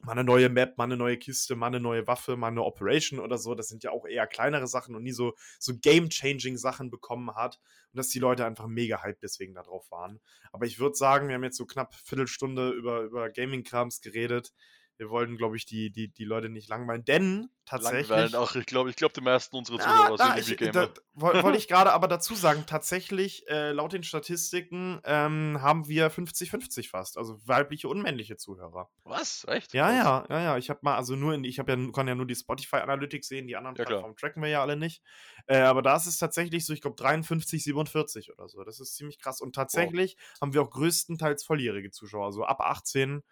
[0.00, 3.18] mal eine neue Map, mal eine neue Kiste, mal eine neue Waffe, mal eine Operation
[3.18, 3.54] oder so.
[3.54, 7.58] Das sind ja auch eher kleinere Sachen und nie so, so game-changing Sachen bekommen hat.
[7.92, 10.20] Und dass die Leute einfach mega hype deswegen darauf waren.
[10.52, 14.52] Aber ich würde sagen, wir haben jetzt so knapp Viertelstunde über, über Gaming-Krams geredet
[14.98, 18.08] wir wollen, glaube ich, die, die, die Leute nicht langweilen, denn tatsächlich.
[18.08, 20.90] Langweilen auch, ich glaube, ich glaube, die meisten unserer Zuhörer ja, sind irgendwie Gamer.
[21.14, 26.90] Wollte ich gerade aber dazu sagen, tatsächlich, äh, laut den Statistiken ähm, haben wir 50-50
[26.90, 28.90] fast, also weibliche und männliche Zuhörer.
[29.04, 29.46] Was?
[29.48, 29.72] Echt?
[29.72, 30.58] Ja, ja, ja, ja.
[30.58, 33.28] Ich habe mal, also nur in, ich habe ja, kann ja nur die Spotify Analytics
[33.28, 35.04] sehen, die anderen ja, Plattformen tracken wir ja alle nicht.
[35.46, 38.64] Äh, aber da ist es tatsächlich so, ich glaube, 53, 47 oder so.
[38.64, 39.40] Das ist ziemlich krass.
[39.40, 40.40] Und tatsächlich wow.
[40.42, 43.22] haben wir auch größtenteils volljährige Zuschauer, also ab 18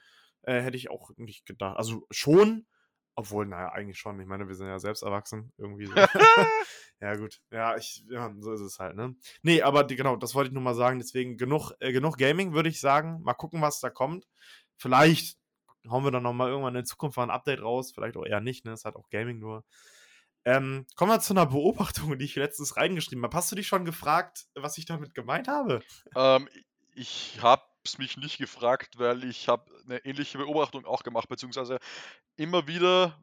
[0.46, 1.76] äh, hätte ich auch nicht gedacht.
[1.76, 2.66] Also schon,
[3.16, 4.20] obwohl, naja, eigentlich schon.
[4.20, 5.52] Ich meine, wir sind ja selbst erwachsen.
[5.59, 5.94] Irgendwie so.
[7.00, 7.40] ja, gut.
[7.50, 9.14] Ja, ich, ja, so ist es halt, ne?
[9.42, 10.98] Nee, aber die, genau, das wollte ich nur mal sagen.
[10.98, 13.20] Deswegen genug, äh, genug Gaming, würde ich sagen.
[13.22, 14.26] Mal gucken, was da kommt.
[14.76, 15.38] Vielleicht
[15.88, 17.92] hauen wir dann nochmal irgendwann in Zukunft mal ein Update raus.
[17.92, 18.72] Vielleicht auch eher nicht, ne?
[18.72, 19.64] Es hat auch Gaming nur.
[20.44, 23.37] Ähm, kommen wir zu einer Beobachtung, die ich letztens reingeschrieben habe.
[23.37, 25.80] Hast du dich schon gefragt, was ich damit gemeint habe?
[26.14, 26.48] Ähm,
[26.94, 31.79] ich habe es mich nicht gefragt, weil ich habe eine ähnliche Beobachtung auch gemacht, beziehungsweise
[32.37, 33.22] immer wieder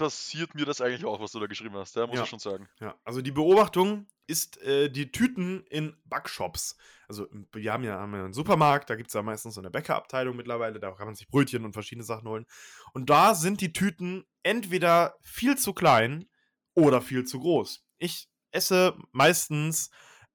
[0.00, 2.22] passiert mir das eigentlich auch, was du da geschrieben hast, ja, muss ja.
[2.22, 2.68] ich schon sagen.
[2.80, 6.78] Ja, also die Beobachtung ist äh, die Tüten in Backshops.
[7.06, 9.70] Also wir haben ja, haben ja einen Supermarkt, da gibt es ja meistens so eine
[9.70, 12.46] Bäckerabteilung mittlerweile, da kann man sich Brötchen und verschiedene Sachen holen.
[12.94, 16.26] Und da sind die Tüten entweder viel zu klein
[16.72, 17.84] oder viel zu groß.
[17.98, 19.90] Ich esse meistens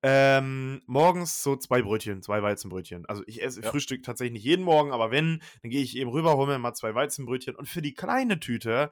[0.07, 3.07] ähm, morgens so zwei Brötchen, zwei Weizenbrötchen.
[3.07, 3.71] Also ich esse ja.
[3.71, 6.75] Frühstück tatsächlich nicht jeden Morgen, aber wenn, dann gehe ich eben rüber, hole mir mal
[6.75, 7.55] zwei Weizenbrötchen.
[7.55, 8.91] Und für die kleine Tüte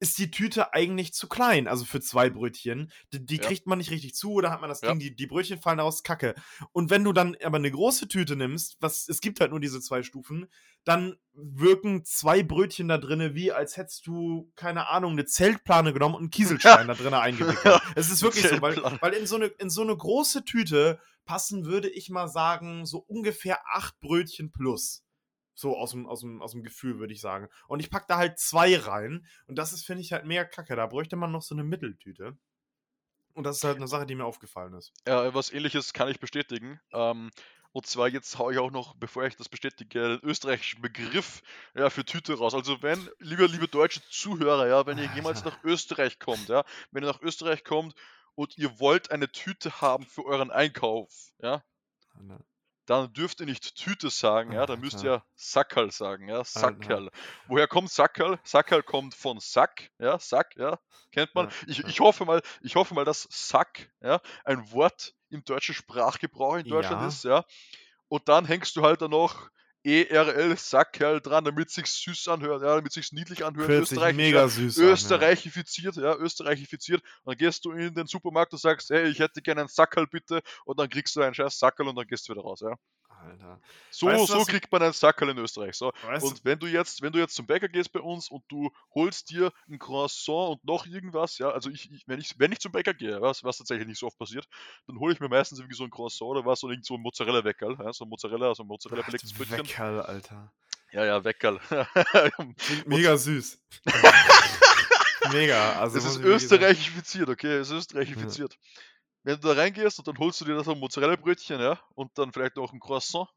[0.00, 2.90] ist die Tüte eigentlich zu klein, also für zwei Brötchen.
[3.12, 3.42] Die, die ja.
[3.42, 4.88] kriegt man nicht richtig zu, oder hat man das ja.
[4.88, 6.34] Ding, die, die Brötchen fallen aus, kacke.
[6.72, 9.80] Und wenn du dann aber eine große Tüte nimmst, was, es gibt halt nur diese
[9.80, 10.48] zwei Stufen,
[10.84, 16.14] dann wirken zwei Brötchen da drinne, wie als hättest du, keine Ahnung, eine Zeltplane genommen
[16.14, 17.80] und einen Kieselstein da drinnen eingewickelt.
[17.94, 21.66] Es ist wirklich so, weil, weil in, so eine, in so eine große Tüte passen,
[21.66, 25.04] würde ich mal sagen, so ungefähr acht Brötchen plus.
[25.60, 27.48] So aus dem, aus dem, aus dem Gefühl, würde ich sagen.
[27.68, 29.26] Und ich packe da halt zwei rein.
[29.46, 30.74] Und das ist, finde ich, halt mega kacke.
[30.74, 32.38] Da bräuchte man noch so eine Mitteltüte.
[33.34, 34.92] Und das ist halt eine Sache, die mir aufgefallen ist.
[35.06, 36.80] Ja, was ähnliches kann ich bestätigen.
[36.92, 37.30] Ähm,
[37.72, 41.42] und zwar jetzt haue ich auch noch, bevor ich das bestätige, den österreichischen Begriff
[41.74, 42.54] ja, für Tüte raus.
[42.54, 47.04] Also wenn, liebe, liebe deutsche Zuhörer, ja, wenn ihr jemals nach Österreich kommt, ja, wenn
[47.04, 47.94] ihr nach Österreich kommt
[48.34, 51.62] und ihr wollt eine Tüte haben für euren Einkauf, ja,
[52.90, 57.10] dann dürft ihr nicht Tüte sagen, ja, dann müsst ihr Sackerl sagen, ja, Sackerl.
[57.46, 58.40] Woher kommt Sackerl?
[58.42, 60.76] Sackerl kommt von Sack, ja, Sack, ja,
[61.12, 61.52] kennt man.
[61.68, 66.56] Ich, ich hoffe mal, ich hoffe mal, dass Sack, ja, ein Wort im deutschen Sprachgebrauch
[66.56, 67.06] in Deutschland ja.
[67.06, 67.44] ist, ja.
[68.08, 69.50] Und dann hängst du halt dann noch
[69.82, 73.70] ERL Sackerl dran, damit sich's süß anhört, ja, damit sich's niedlich anhört.
[73.70, 74.76] Österreich, mega süß.
[74.76, 76.02] Österreichifiziert, ja.
[76.02, 77.02] ja, österreichifiziert.
[77.22, 80.06] Und dann gehst du in den Supermarkt und sagst, hey, ich hätte gerne einen Sackerl
[80.06, 82.74] bitte, und dann kriegst du einen scheiß Sackerl und dann gehst du wieder raus, ja.
[83.22, 83.60] Alter.
[83.90, 85.76] So, Weißt so kriegt man einen Sackerl in Österreich.
[85.76, 85.92] So.
[86.02, 88.70] Weißt Und wenn du jetzt, wenn du jetzt zum Bäcker gehst bei uns und du
[88.94, 92.60] holst dir ein Croissant und noch irgendwas, ja, also ich, ich, wenn ich, wenn ich
[92.60, 94.46] zum Bäcker gehe, was, was tatsächlich nicht so oft passiert,
[94.86, 97.02] dann hole ich mir meistens irgendwie so ein Croissant oder was oder irgend so ein
[97.02, 99.58] Mozzarella-Weckerl, ja, so ein Mozzarella, so ein Mozzarella belegtes Brötchen.
[99.58, 100.52] Weckerl, Alter.
[100.92, 101.60] Ja, ja, Weckerl.
[102.86, 103.60] Mega süß.
[105.32, 105.78] mega.
[105.78, 108.56] Also es ist österreichifiziert, okay, es ist österreichifiziert.
[109.22, 112.16] Wenn du da reingehst und dann holst du dir da so ein Mozzarella-Brötchen, ja, und
[112.16, 113.28] dann vielleicht auch ein Croissant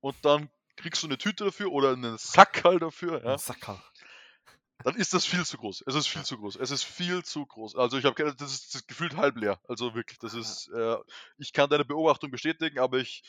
[0.00, 3.80] und dann kriegst du eine Tüte dafür oder einen Sackerl dafür, ja, Sackerl.
[4.84, 5.84] dann ist das viel zu groß.
[5.86, 6.56] Es ist viel zu groß.
[6.56, 7.76] Es ist viel zu groß.
[7.76, 9.60] Also ich habe keine, das ist, das ist gefühlt halb leer.
[9.68, 10.96] Also wirklich, das ist, äh,
[11.38, 13.22] ich kann deine Beobachtung bestätigen, aber ich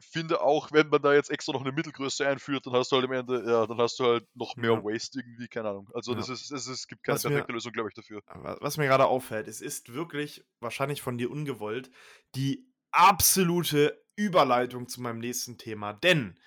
[0.00, 3.04] finde auch, wenn man da jetzt extra noch eine Mittelgröße einführt, dann hast du halt
[3.06, 4.84] am Ende, ja, dann hast du halt noch mehr Ja.
[4.84, 5.90] Waste irgendwie, keine Ahnung.
[5.94, 6.18] Also Ja.
[6.18, 8.22] das ist, es, ist, es gibt keine Was mir- perfekte Lösung, glaube ich, dafür.
[8.60, 11.90] Was mir gerade auffällt, es ist wirklich wahrscheinlich von dir ungewollt
[12.34, 15.92] die absolute Überleitung zu meinem nächsten Thema.
[15.92, 16.38] Denn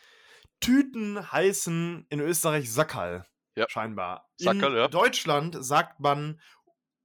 [0.59, 3.25] Tüten heißen in Österreich Sackerl.
[3.55, 3.65] Ja.
[3.69, 4.29] Scheinbar.
[4.37, 4.87] Sackerl, in ja.
[4.87, 6.39] Deutschland sagt man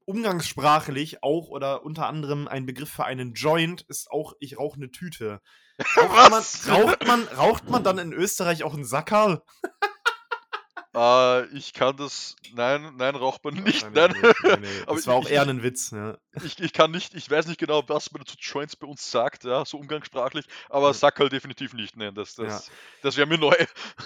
[0.07, 4.91] umgangssprachlich auch oder unter anderem ein Begriff für einen Joint ist auch, ich rauche eine
[4.91, 5.41] Tüte.
[5.97, 6.43] Raucht man,
[6.75, 9.43] raucht, man, raucht man dann in Österreich auch einen Sackerl?
[10.97, 14.15] Äh, ich kann das, nein, nein, raucht man nicht, nein.
[14.15, 14.43] Wahrscheinlich nicht.
[14.45, 14.83] Nee, nee.
[14.87, 15.93] Aber Das war auch ich- eher ich- ein Witz.
[15.93, 16.19] Ne?
[16.43, 19.45] Ich, ich kann nicht, ich weiß nicht genau, was man zu Joints bei uns sagt,
[19.45, 22.71] ja, so umgangssprachlich, aber Sackerl definitiv nicht, nein, das, das,
[23.03, 23.55] das wäre mir neu.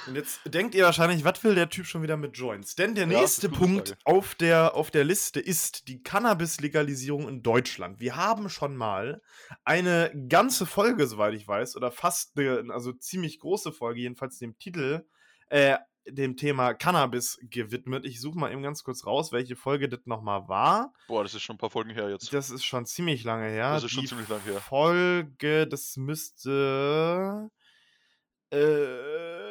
[0.06, 2.74] Und jetzt denkt ihr wahrscheinlich, was will der Typ schon wieder mit Joints?
[2.74, 4.00] Denn der Ja, nächste Punkt Frage.
[4.04, 8.00] auf der, auf der Liste ist die Cannabis-Legalisierung in Deutschland.
[8.00, 9.22] Wir haben schon mal
[9.64, 14.58] eine ganze Folge, soweit ich weiß, oder fast eine, also ziemlich große Folge, jedenfalls dem
[14.58, 15.04] Titel,
[15.48, 15.76] äh,
[16.12, 18.04] dem Thema Cannabis gewidmet.
[18.04, 20.92] Ich suche mal eben ganz kurz raus, welche Folge das nochmal war.
[21.08, 22.32] Boah, das ist schon ein paar Folgen her jetzt.
[22.32, 23.72] Das ist schon ziemlich lange her.
[23.72, 24.60] Das ist schon Die ziemlich lang her.
[24.60, 27.50] Folge, das müsste.
[28.52, 29.49] Äh,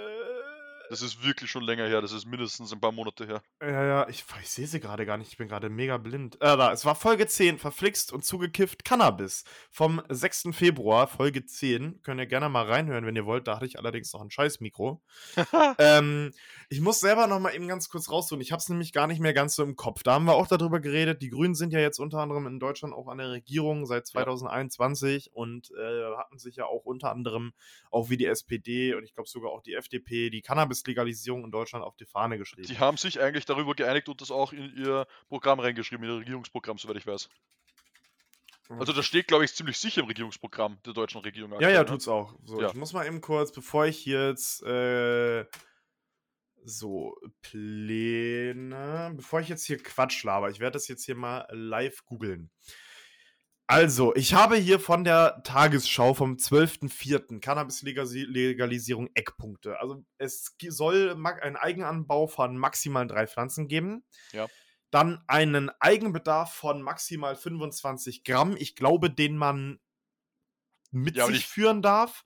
[0.90, 3.44] Das ist wirklich schon länger her, das ist mindestens ein paar Monate her.
[3.62, 5.30] Ja, ja, ich, ich sehe sie gerade gar nicht.
[5.32, 6.36] Ich bin gerade mega blind.
[6.42, 9.44] Äh, da, es war Folge 10, verflixt und zugekifft Cannabis.
[9.70, 10.50] Vom 6.
[10.52, 12.02] Februar, Folge 10.
[12.02, 13.48] Könnt ihr gerne mal reinhören, wenn ihr wollt.
[13.48, 15.04] Da hatte ich allerdings noch ein scheiß Mikro.
[15.78, 16.32] ähm,
[16.70, 18.42] ich muss selber noch mal eben ganz kurz raussuchen.
[18.42, 20.02] Ich habe es nämlich gar nicht mehr ganz so im Kopf.
[20.02, 21.22] Da haben wir auch darüber geredet.
[21.22, 25.32] Die Grünen sind ja jetzt unter anderem in Deutschland auch an der Regierung seit 2021
[25.34, 27.54] und äh, hatten sich ja auch unter anderem
[27.92, 30.42] auch wie die SPD und ich glaube sogar auch die FDP die
[30.84, 32.68] Cannabis-Legalisierung in Deutschland auf die Fahne geschrieben.
[32.68, 36.20] Die haben sich eigentlich darüber geeinigt und das auch in ihr Programm reingeschrieben, in ihr
[36.20, 37.30] Regierungsprogramm, soweit ich weiß.
[38.70, 41.50] Also das steht, glaube ich, ziemlich sicher im Regierungsprogramm der deutschen Regierung.
[41.52, 41.86] Ja, aktuell, ja, ne?
[41.88, 42.36] tut's auch.
[42.46, 42.68] So, Ja.
[42.68, 45.46] ich muss mal eben kurz, bevor ich jetzt äh,
[46.64, 52.06] so Pläne, bevor ich jetzt hier Quatsch laber, ich werde das jetzt hier mal live
[52.06, 52.52] googeln.
[53.72, 57.40] Also, ich habe hier von der Tagesschau vom 12.04.
[57.40, 59.80] Cannabis-Legalisierung Eckpunkte.
[59.80, 64.04] Also, es soll einen Eigenanbau von maximal drei Pflanzen geben.
[64.32, 64.48] Ja.
[64.90, 68.56] Dann einen Eigenbedarf von maximal 25 Gramm.
[68.58, 69.80] Ich glaube, den man
[70.90, 72.26] mit Ja, sich ich- führen darf.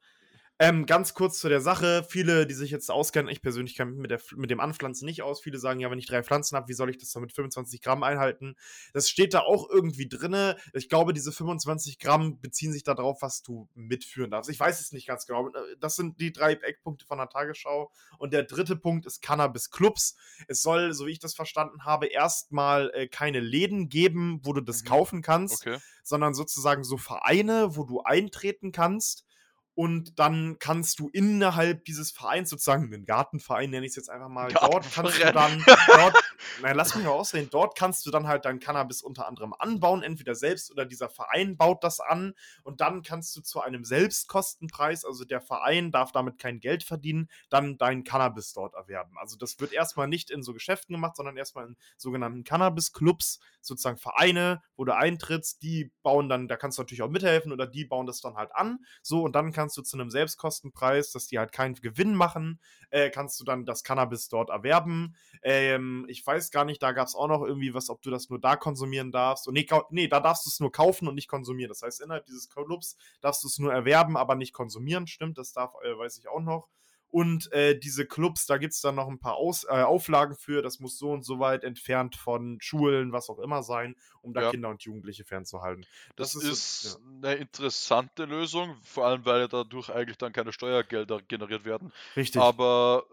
[0.65, 2.06] Ähm, ganz kurz zu der Sache.
[2.08, 5.21] Viele, die sich jetzt auskennen, ich persönlich kenne mich mit, der, mit dem Anpflanzen nicht
[5.21, 5.41] aus.
[5.41, 7.82] Viele sagen, ja, wenn ich drei Pflanzen habe, wie soll ich das dann mit 25
[7.82, 8.56] Gramm einhalten?
[8.93, 10.56] Das steht da auch irgendwie drinne.
[10.71, 14.49] Ich glaube, diese 25 Gramm beziehen sich darauf, was du mitführen darfst.
[14.49, 15.49] Ich weiß es nicht ganz genau.
[15.82, 17.91] Das sind die drei Eckpunkte von der Tagesschau.
[18.17, 20.15] Und der dritte Punkt ist Cannabis Clubs.
[20.47, 24.62] Es soll, so wie ich das verstanden habe, erstmal äh, keine Läden geben, wo du
[24.62, 24.88] das Mhm.
[24.88, 25.78] kaufen kannst Okay.
[26.04, 29.26] sondern sozusagen so Vereine, wo du eintreten kannst.
[29.75, 34.29] Und dann kannst du innerhalb dieses Vereins, sozusagen einen Gartenverein, nenne ich es jetzt einfach
[34.29, 36.15] mal, dort kannst du dann, dort,
[36.62, 40.03] nein, lass mich mal aussehen, dort kannst du dann halt dein Cannabis unter anderem anbauen,
[40.03, 45.05] entweder selbst oder dieser Verein baut das an und dann kannst du zu einem Selbstkostenpreis,
[45.05, 49.17] also der Verein darf damit kein Geld verdienen, dann dein Cannabis dort erwerben.
[49.17, 53.97] Also das wird erstmal nicht in so Geschäften gemacht, sondern erstmal in sogenannten Cannabis-Clubs, sozusagen
[53.97, 57.86] Vereine, wo du eintrittst, die bauen dann, da kannst du natürlich auch mithelfen oder die
[57.86, 58.79] bauen das dann halt an.
[59.01, 63.10] So, und dann kannst du zu einem Selbstkostenpreis, dass die halt keinen Gewinn machen, äh,
[63.10, 65.15] kannst du dann das Cannabis dort erwerben.
[65.41, 68.30] Ähm, ich weiß gar nicht, da gab es auch noch irgendwie was, ob du das
[68.30, 69.47] nur da konsumieren darfst.
[69.47, 71.69] Und nee, nee da darfst du es nur kaufen und nicht konsumieren.
[71.69, 75.08] Das heißt, innerhalb dieses Clubs darfst du es nur erwerben, aber nicht konsumieren.
[75.08, 76.67] Stimmt, das darf, äh, weiß ich auch noch.
[77.13, 80.63] Und äh, diese Clubs, da gibt es dann noch ein paar Aus, äh, Auflagen für.
[80.63, 84.41] Das muss so und so weit entfernt von Schulen, was auch immer sein, um da
[84.41, 84.49] Ja.
[84.49, 85.86] Kinder und Jugendliche fernzuhalten.
[86.15, 90.34] Das, Das ist ist, so- eine interessante Lösung, vor allem weil ja dadurch eigentlich dann
[90.34, 91.93] keine Steuergelder generiert werden.
[92.15, 92.41] Richtig.
[92.41, 93.06] Aber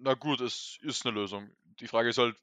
[0.00, 1.48] na gut, es ist eine Lösung.
[1.80, 2.36] Die Frage ist halt,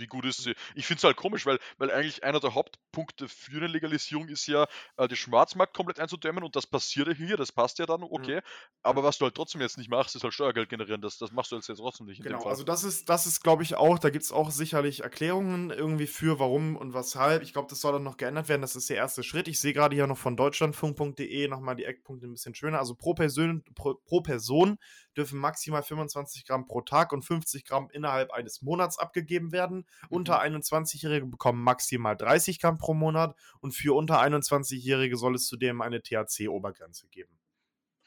[0.00, 0.54] wie gut ist sie?
[0.74, 4.46] Ich finde es halt komisch, weil, weil eigentlich einer der Hauptpunkte für eine Legalisierung ist
[4.46, 8.02] ja, äh, den Schwarzmarkt komplett einzudämmen und das passiert ja hier, das passt ja dann,
[8.02, 8.36] okay.
[8.36, 8.40] Mhm.
[8.82, 11.02] Aber was du halt trotzdem jetzt nicht machst, ist halt Steuergeld generieren.
[11.02, 12.22] Das, das machst du jetzt, jetzt trotzdem nicht.
[12.22, 15.70] genau, also das ist, das ist, glaube ich, auch, da gibt es auch sicherlich Erklärungen
[15.70, 17.42] irgendwie für, warum und weshalb.
[17.42, 18.62] Ich glaube, das soll dann noch geändert werden.
[18.62, 19.48] Das ist der erste Schritt.
[19.48, 22.78] Ich sehe gerade hier noch von deutschlandfunk.de nochmal die Eckpunkte ein bisschen schöner.
[22.78, 24.78] Also pro Person, pro, pro Person
[25.16, 29.78] dürfen maximal 25 Gramm pro Tag und 50 Gramm innerhalb eines Monats abgegeben werden.
[29.78, 30.08] Mhm.
[30.10, 35.80] Unter 21-Jährige bekommen maximal 30 Gramm pro Monat und für unter 21-Jährige soll es zudem
[35.80, 37.39] eine THC-Obergrenze geben.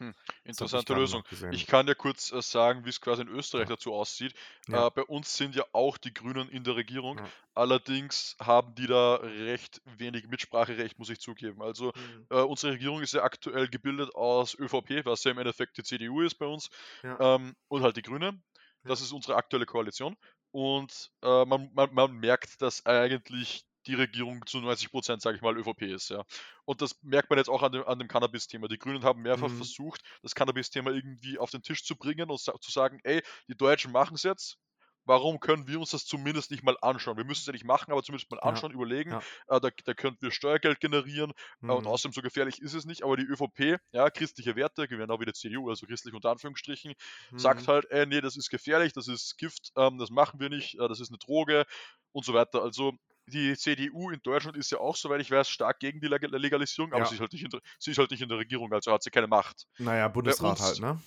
[0.04, 0.14] Hm,
[0.44, 1.24] interessante Lösung.
[1.52, 3.76] Ich kann ja kurz äh, sagen, wie es quasi in Österreich ja.
[3.76, 4.34] dazu aussieht.
[4.68, 4.88] Ja.
[4.88, 7.18] Äh, bei uns sind ja auch die Grünen in der Regierung.
[7.20, 7.30] Ja.
[7.56, 11.62] Allerdings haben die da recht wenig Mitspracherecht, muss ich zugeben.
[11.62, 12.28] Also mhm.
[12.30, 16.22] äh, unsere Regierung ist ja aktuell gebildet aus ÖVP, was ja im Endeffekt die CDU
[16.22, 16.70] ist bei uns,
[17.04, 18.44] ähm, und halt die Grünen.
[18.84, 20.18] Das ist unsere aktuelle Koalition.
[20.52, 25.42] Und äh, man, man, man merkt, dass eigentlich die Regierung zu 90 Prozent, sage ich
[25.42, 26.10] mal, ÖVP ist.
[26.10, 26.24] Ja.
[26.66, 28.68] Und das merkt man jetzt auch an dem, an dem Cannabis-Thema.
[28.68, 29.58] Die Grünen haben mehrfach mhm.
[29.58, 33.92] versucht, das Cannabis-Thema irgendwie auf den Tisch zu bringen und zu sagen, ey, die Deutschen
[33.92, 34.58] machen es jetzt,
[35.06, 37.18] warum können wir uns das zumindest nicht mal anschauen?
[37.18, 38.76] Wir müssen es ja nicht machen, aber zumindest mal anschauen, ja.
[38.76, 39.12] überlegen.
[39.12, 39.22] Ja.
[39.48, 41.70] Äh, da, da könnten wir Steuergeld generieren mhm.
[41.70, 43.04] äh, und außerdem so gefährlich ist es nicht.
[43.04, 46.94] Aber die ÖVP, ja, christliche Werte, genau wie die CDU, also christlich unter Anführungsstrichen,
[47.32, 47.40] mhm.
[47.40, 50.76] sagt halt, ey, nee, das ist gefährlich, das ist Gift, ähm, das machen wir nicht,
[50.80, 51.66] äh, das ist eine Droge
[52.12, 52.62] und so weiter.
[52.62, 52.94] Also
[53.28, 57.04] die CDU in Deutschland ist ja auch, soweit ich weiß, stark gegen die Legalisierung, aber
[57.04, 57.06] ja.
[57.06, 59.04] sie, ist halt nicht in der, sie ist halt nicht in der Regierung, also hat
[59.04, 59.66] sie keine Macht.
[59.78, 61.02] Naja, Bundesrat uns, halt, ne?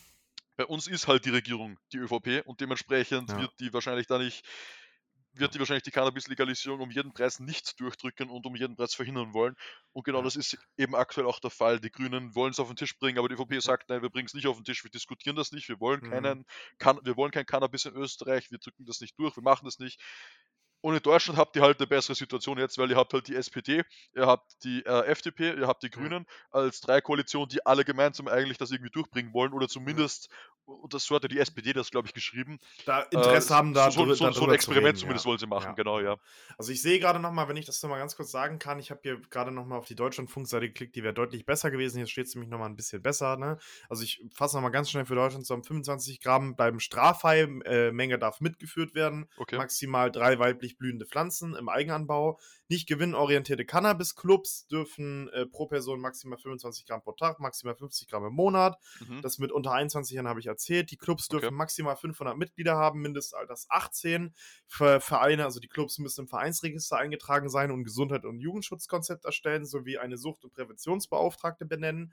[0.56, 3.40] Bei uns ist halt die Regierung die ÖVP und dementsprechend ja.
[3.40, 4.44] wird die wahrscheinlich da nicht,
[5.34, 9.34] wird die wahrscheinlich die Cannabis-Legalisierung um jeden Preis nicht durchdrücken und um jeden Preis verhindern
[9.34, 9.54] wollen.
[9.92, 10.24] Und genau ja.
[10.24, 11.78] das ist eben aktuell auch der Fall.
[11.78, 14.26] Die Grünen wollen es auf den Tisch bringen, aber die ÖVP sagt, nein, wir bringen
[14.26, 16.10] es nicht auf den Tisch, wir diskutieren das nicht, wir wollen mhm.
[16.10, 16.46] keinen,
[16.78, 19.78] kann, wir wollen kein Cannabis in Österreich, wir drücken das nicht durch, wir machen das
[19.78, 20.00] nicht.
[20.86, 23.34] Und in Deutschland habt ihr halt eine bessere Situation jetzt, weil ihr habt halt die
[23.34, 23.82] SPD,
[24.14, 28.28] ihr habt die äh, FDP, ihr habt die Grünen als drei Koalitionen, die alle gemeinsam
[28.28, 30.28] eigentlich das irgendwie durchbringen wollen oder zumindest,
[30.64, 32.60] und das so hatte die SPD das, glaube ich, geschrieben.
[32.84, 35.28] Da Interesse äh, haben da so, so, so ein Experiment reden, zumindest ja.
[35.28, 35.72] wollen sie machen, ja.
[35.72, 36.18] genau, ja.
[36.56, 39.00] Also ich sehe gerade nochmal, wenn ich das nochmal ganz kurz sagen kann, ich habe
[39.02, 42.34] hier gerade nochmal auf die Deutschlandfunkseite geklickt, die wäre deutlich besser gewesen, hier steht es
[42.36, 43.58] nämlich nochmal ein bisschen besser, ne?
[43.88, 48.20] Also ich fasse nochmal ganz schnell für Deutschland zusammen, 25 Gramm bleiben straffrei, äh, Menge
[48.20, 49.56] darf mitgeführt werden, okay.
[49.56, 52.38] maximal drei weiblich blühende Pflanzen im Eigenanbau.
[52.68, 58.26] Nicht gewinnorientierte Cannabis-Clubs dürfen äh, pro Person maximal 25 Gramm pro Tag, maximal 50 Gramm
[58.26, 58.78] im Monat.
[59.06, 59.22] Mhm.
[59.22, 60.90] Das mit unter 21 Jahren habe ich erzählt.
[60.90, 61.54] Die Clubs dürfen okay.
[61.54, 64.34] maximal 500 Mitglieder haben, Mindestalters 18.
[64.66, 69.66] Für Vereine, also die Clubs müssen im Vereinsregister eingetragen sein und Gesundheit und Jugendschutzkonzept erstellen
[69.66, 72.12] sowie eine Sucht- und Präventionsbeauftragte benennen.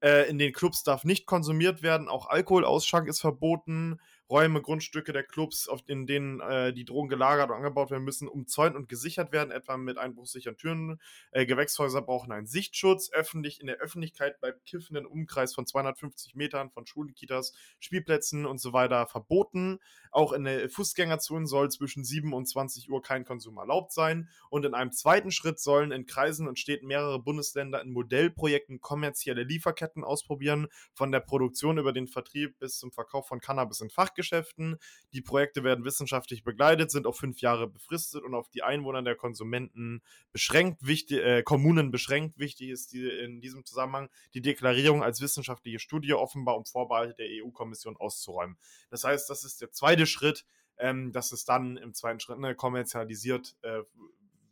[0.00, 4.00] Äh, in den Clubs darf nicht konsumiert werden, auch Alkoholausschank ist verboten.
[4.30, 8.28] Räume, Grundstücke der Clubs, auf, in denen äh, die Drogen gelagert und angebaut werden müssen,
[8.28, 11.00] umzäunt und gesichert werden, etwa mit einbruchsicheren Türen.
[11.32, 13.10] Äh, Gewächshäuser brauchen einen Sichtschutz.
[13.12, 18.46] Öffentlich, in der Öffentlichkeit bleibt Kiffen in Umkreis von 250 Metern von Schulen, Kitas, Spielplätzen
[18.46, 19.80] und so weiter verboten.
[20.12, 24.28] Auch in der Fußgängerzone soll zwischen 7 und 20 Uhr kein Konsum erlaubt sein.
[24.48, 29.42] Und in einem zweiten Schritt sollen in Kreisen und Städten mehrere Bundesländer in Modellprojekten kommerzielle
[29.42, 34.19] Lieferketten ausprobieren, von der Produktion über den Vertrieb bis zum Verkauf von Cannabis in Fachgeschäften.
[34.20, 34.78] Fachgeschäften.
[35.12, 39.16] Die Projekte werden wissenschaftlich begleitet, sind auf fünf Jahre befristet und auf die Einwohner der
[39.16, 40.02] Konsumenten
[40.32, 40.86] beschränkt.
[40.86, 42.38] Wichtig, äh, Kommunen beschränkt.
[42.38, 47.26] Wichtig ist die, in diesem Zusammenhang die Deklarierung als wissenschaftliche Studie offenbar, um Vorbehalte der
[47.44, 48.56] EU-Kommission auszuräumen.
[48.90, 50.44] Das heißt, das ist der zweite Schritt,
[50.78, 53.82] ähm, dass es dann im zweiten Schritt ne, kommerzialisiert äh,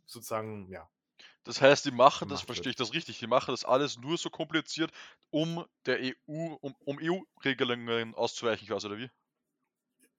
[0.05, 0.89] sozusagen, ja,
[1.49, 4.29] das heißt, die machen, das verstehe ich das richtig, die machen das alles nur so
[4.29, 4.91] kompliziert,
[5.31, 9.09] um der EU, um, um EU-Regelungen auszuweichen, quasi, oder wie?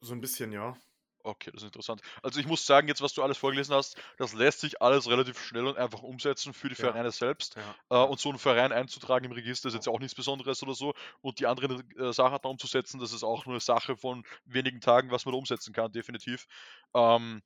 [0.01, 0.77] So ein bisschen, ja.
[1.23, 2.01] Okay, das ist interessant.
[2.23, 5.39] Also ich muss sagen, jetzt was du alles vorgelesen hast, das lässt sich alles relativ
[5.39, 6.87] schnell und einfach umsetzen für die ja.
[6.87, 7.57] Vereine selbst.
[7.57, 8.05] Ja.
[8.05, 10.95] Äh, und so einen Verein einzutragen im Register ist jetzt auch nichts Besonderes oder so.
[11.21, 15.11] Und die anderen äh, Sachen umzusetzen, das ist auch nur eine Sache von wenigen Tagen,
[15.11, 16.47] was man da umsetzen kann, definitiv.
[16.95, 17.43] Ähm,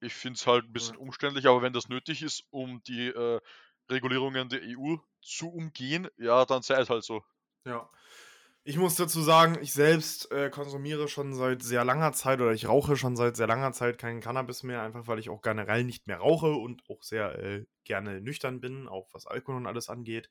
[0.00, 1.00] ich finde es halt ein bisschen ja.
[1.00, 3.40] umständlich, aber wenn das nötig ist, um die äh,
[3.90, 7.24] Regulierungen der EU zu umgehen, ja, dann sei es halt so.
[7.64, 7.90] Ja.
[8.68, 12.68] Ich muss dazu sagen, ich selbst äh, konsumiere schon seit sehr langer Zeit oder ich
[12.68, 16.06] rauche schon seit sehr langer Zeit keinen Cannabis mehr, einfach weil ich auch generell nicht
[16.06, 20.28] mehr rauche und auch sehr äh, gerne nüchtern bin, auch was Alkohol und alles angeht.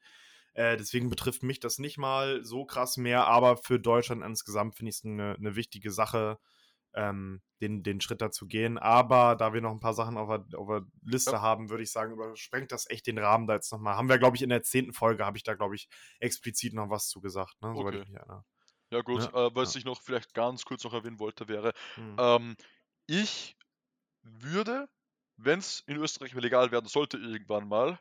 [0.53, 4.91] Äh, deswegen betrifft mich das nicht mal so krass mehr, aber für Deutschland insgesamt finde
[4.91, 6.37] ich es eine ne wichtige Sache,
[6.97, 8.77] ähm, den, den Schritt dazu gehen.
[8.77, 11.41] Aber da wir noch ein paar Sachen auf der, auf der Liste ja.
[11.41, 13.95] haben, würde ich sagen, übersprengt das echt den Rahmen da jetzt nochmal.
[13.95, 15.87] Haben wir, glaube ich, in der zehnten Folge, habe ich da, glaube ich,
[16.19, 17.55] explizit noch was zu gesagt.
[17.61, 17.69] Ne?
[17.69, 18.03] Okay.
[18.91, 19.23] Ja, gut.
[19.33, 19.79] Ja, äh, was ja.
[19.79, 22.15] ich noch vielleicht ganz kurz noch erwähnen wollte, wäre, hm.
[22.19, 22.55] ähm,
[23.07, 23.55] ich
[24.23, 24.87] würde
[25.37, 27.99] wenn es in Österreich legal werden sollte irgendwann mal,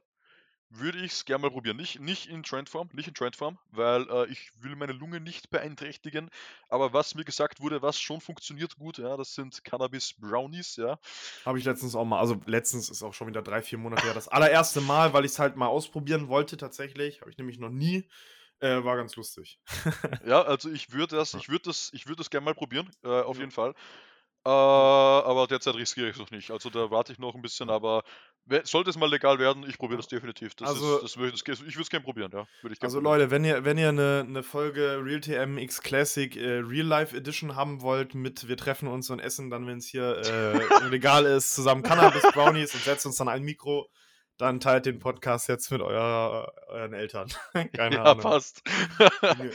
[0.71, 1.77] würde ich es gerne mal probieren.
[1.77, 6.31] Nicht, nicht in Trendform, nicht in Trendform, weil äh, ich will meine Lunge nicht beeinträchtigen.
[6.69, 10.99] Aber was mir gesagt wurde, was schon funktioniert gut, ja, das sind Cannabis Brownies, ja.
[11.45, 14.15] Habe ich letztens auch mal, also letztens ist auch schon wieder drei, vier Monate her,
[14.15, 17.21] das allererste Mal, weil ich es halt mal ausprobieren wollte tatsächlich.
[17.21, 18.09] Habe ich nämlich noch nie.
[18.59, 19.61] Äh, war ganz lustig.
[20.27, 23.21] ja, also ich würde das, ich würde das, ich würde das gerne mal probieren, äh,
[23.21, 23.43] auf ja.
[23.43, 23.75] jeden Fall.
[24.47, 26.53] Äh, aber derzeit riskiere ich es noch nicht.
[26.53, 28.03] Also da warte ich noch ein bisschen, aber
[28.65, 30.55] sollte es mal legal werden, ich probiere das definitiv.
[30.55, 32.47] Das also, ist, das würde, das, ich würde es gerne probieren, ja.
[32.81, 37.17] also Leute, wenn ihr, wenn ihr eine, eine Folge RealTM X Classic äh, Real Life
[37.17, 41.27] Edition haben wollt mit wir treffen uns und essen dann, wenn es hier äh, legal
[41.27, 43.89] ist, zusammen Cannabis Brownies und setzen uns dann ein Mikro
[44.39, 47.29] dann teilt den Podcast jetzt mit eurer, euren Eltern.
[47.75, 48.23] Keine ja, Ahnung.
[48.23, 48.63] passt.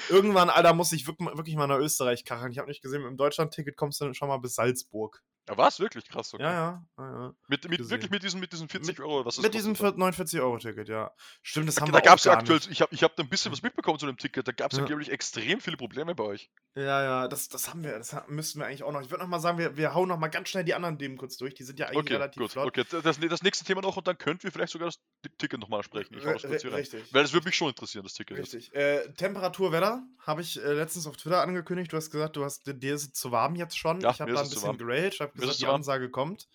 [0.10, 2.52] Irgendwann, Alter, muss ich wirklich mal nach Österreich kacheln.
[2.52, 5.22] Ich habe nicht gesehen, mit dem Deutschland-Ticket kommst du dann schon mal bis Salzburg.
[5.50, 6.34] Ja, war es wirklich krass.
[6.34, 6.44] Okay.
[6.44, 6.86] Ja, ja.
[6.98, 7.34] ja, ja.
[7.48, 9.26] Mit, mit, wirklich mit diesen, mit diesen 40 mit, Euro?
[9.26, 11.12] Was mit diesem 49-Euro-Ticket, ja.
[11.42, 13.30] Stimmt, das da, haben da wir gab's auch aktuell, Ich habe ich hab da ein
[13.30, 14.48] bisschen was mitbekommen zu dem Ticket.
[14.48, 14.84] Da gab es ja.
[14.84, 16.52] angeblich extrem viele Probleme bei euch.
[16.76, 17.98] Ja, ja, das, das haben wir.
[17.98, 19.02] Das müssten wir eigentlich auch noch.
[19.02, 21.18] Ich würde noch mal sagen, wir, wir hauen noch mal ganz schnell die anderen Themen
[21.18, 21.54] kurz durch.
[21.54, 22.68] Die sind ja eigentlich okay, relativ gut, flott.
[22.68, 25.00] Okay, das, das nächste Thema noch und dann könnten wir vielleicht sogar das
[25.38, 26.16] Ticket noch mal sprechen.
[26.18, 26.36] Ich R
[26.74, 27.14] richtig.
[27.14, 28.38] Weil das würde mich schon interessieren, das Ticket.
[28.38, 28.74] Richtig.
[28.74, 31.92] Äh, Temperatur, Wetter habe ich äh, letztens auf Twitter angekündigt.
[31.92, 34.00] Du hast gesagt, du hast, dir ist zu warm jetzt schon.
[34.00, 35.31] Ja, ich habe da ein bisschen geraged.
[35.32, 36.48] Habe gesagt, die Ansage kommt.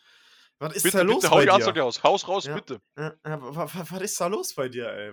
[0.58, 1.44] Was ist bitte, da los bitte, bei hau dir?
[1.46, 2.02] die Ansage aus.
[2.02, 2.54] Haus raus, ja.
[2.54, 2.80] bitte.
[2.96, 5.12] Ja, was, was, ist da los bei dir, ey?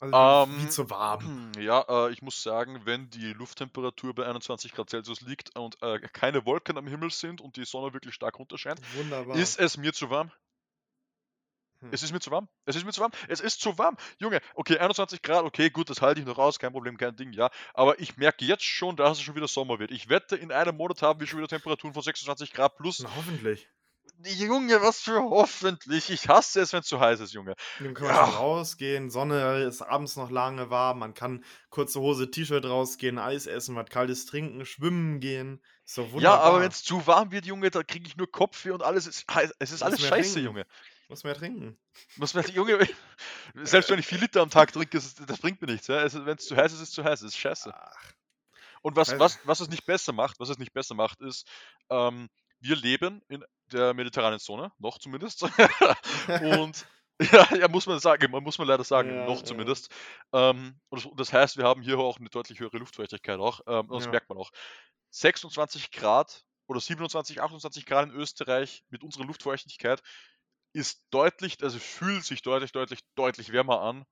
[0.00, 1.52] Also, ähm, wie zu warm.
[1.58, 5.98] Ja, äh, ich muss sagen, wenn die Lufttemperatur bei 21 Grad Celsius liegt und äh,
[6.12, 9.36] keine Wolken am Himmel sind und die Sonne wirklich stark runterscheint, Wunderbar.
[9.36, 10.30] ist es mir zu warm.
[11.80, 11.90] Hm.
[11.92, 12.48] Es ist mir zu warm.
[12.64, 13.12] Es ist mir zu warm.
[13.28, 13.96] Es ist zu warm.
[14.18, 17.32] Junge, okay, 21 Grad, okay, gut, das halte ich noch aus, kein Problem, kein Ding,
[17.32, 17.50] ja.
[17.74, 19.90] Aber ich merke jetzt schon, dass es schon wieder Sommer wird.
[19.90, 23.00] Ich wette, in einem Monat haben wir schon wieder Temperaturen von 26 Grad plus.
[23.00, 23.68] Na, hoffentlich.
[24.24, 26.10] Junge, was für hoffentlich.
[26.10, 27.54] Ich hasse es, wenn es zu heiß ist, Junge.
[27.78, 28.24] Dann kann man ja.
[28.24, 33.76] rausgehen, Sonne ist abends noch lange warm, man kann kurze Hose, T-Shirt rausgehen, Eis essen,
[33.76, 35.62] was kaltes trinken, schwimmen gehen.
[35.94, 36.22] Doch wunderbar.
[36.22, 39.06] Ja, aber wenn es zu warm wird, Junge, da kriege ich nur Kopfweh und alles
[39.06, 39.54] ist heiß.
[39.60, 40.46] Es ist alles scheiße, trinken.
[40.46, 40.66] Junge.
[41.08, 41.78] Muss mehr trinken.
[42.16, 42.86] Muss mehr, Junge,
[43.62, 45.86] selbst wenn ich vier Liter am Tag trinke, das, das bringt mir nichts.
[45.86, 46.02] Ja?
[46.26, 47.20] wenn es zu heiß ist, ist es zu heiß.
[47.20, 47.72] Das ist scheiße.
[47.74, 48.12] Ach.
[48.82, 51.48] Und was, was, was es nicht besser macht, was es nicht besser macht, ist,
[51.90, 52.28] ähm,
[52.60, 55.42] wir leben in der mediterranen Zone, noch zumindest.
[56.42, 56.86] und
[57.20, 59.92] ja, ja, muss man sagen, man muss man leider sagen, ja, noch zumindest.
[60.32, 63.60] Ähm, und, das, das, heißt, wir haben hier auch eine deutlich höhere Luftfeuchtigkeit auch.
[63.66, 64.50] Ähm, das merkt man auch.
[65.10, 70.02] 26 Grad oder 27, 28 Grad in Österreich mit unserer Luftfeuchtigkeit
[70.72, 74.04] ist deutlich, also fühlt sich deutlich, deutlich, deutlich wärmer an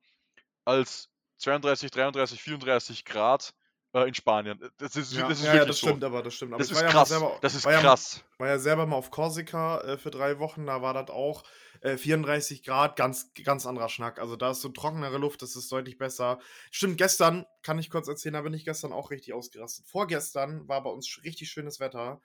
[0.65, 3.55] als 32, 33, 34 Grad
[3.93, 4.59] äh, in Spanien.
[4.79, 5.87] Das ist, ja, das ist ja, wirklich ja, das so.
[5.89, 6.53] stimmt, aber das stimmt.
[6.53, 7.11] Aber das ist krass.
[7.11, 8.25] Ja selber, das ist war krass.
[8.33, 11.45] Ja, war ja selber mal auf Korsika äh, für drei Wochen, da war das auch
[11.81, 14.19] äh, 34 Grad, ganz, ganz anderer Schnack.
[14.19, 16.39] Also da ist so trockenere Luft, das ist deutlich besser.
[16.71, 19.87] Stimmt, gestern, kann ich kurz erzählen, da bin ich gestern auch richtig ausgerastet.
[19.87, 22.21] Vorgestern war bei uns richtig schönes Wetter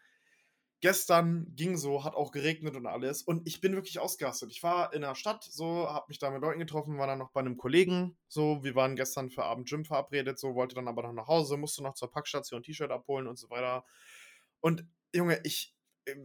[0.82, 3.22] gestern ging so, hat auch geregnet und alles.
[3.22, 4.52] Und ich bin wirklich ausgerastet.
[4.52, 7.32] Ich war in der Stadt, so, hab mich da mit Leuten getroffen, war dann noch
[7.32, 8.18] bei einem Kollegen.
[8.28, 11.58] So, wir waren gestern für Abend Gym verabredet, so, wollte dann aber noch nach Hause,
[11.58, 13.86] musste noch zur Packstation T-Shirt abholen und so weiter.
[14.60, 15.76] Und Junge, ich,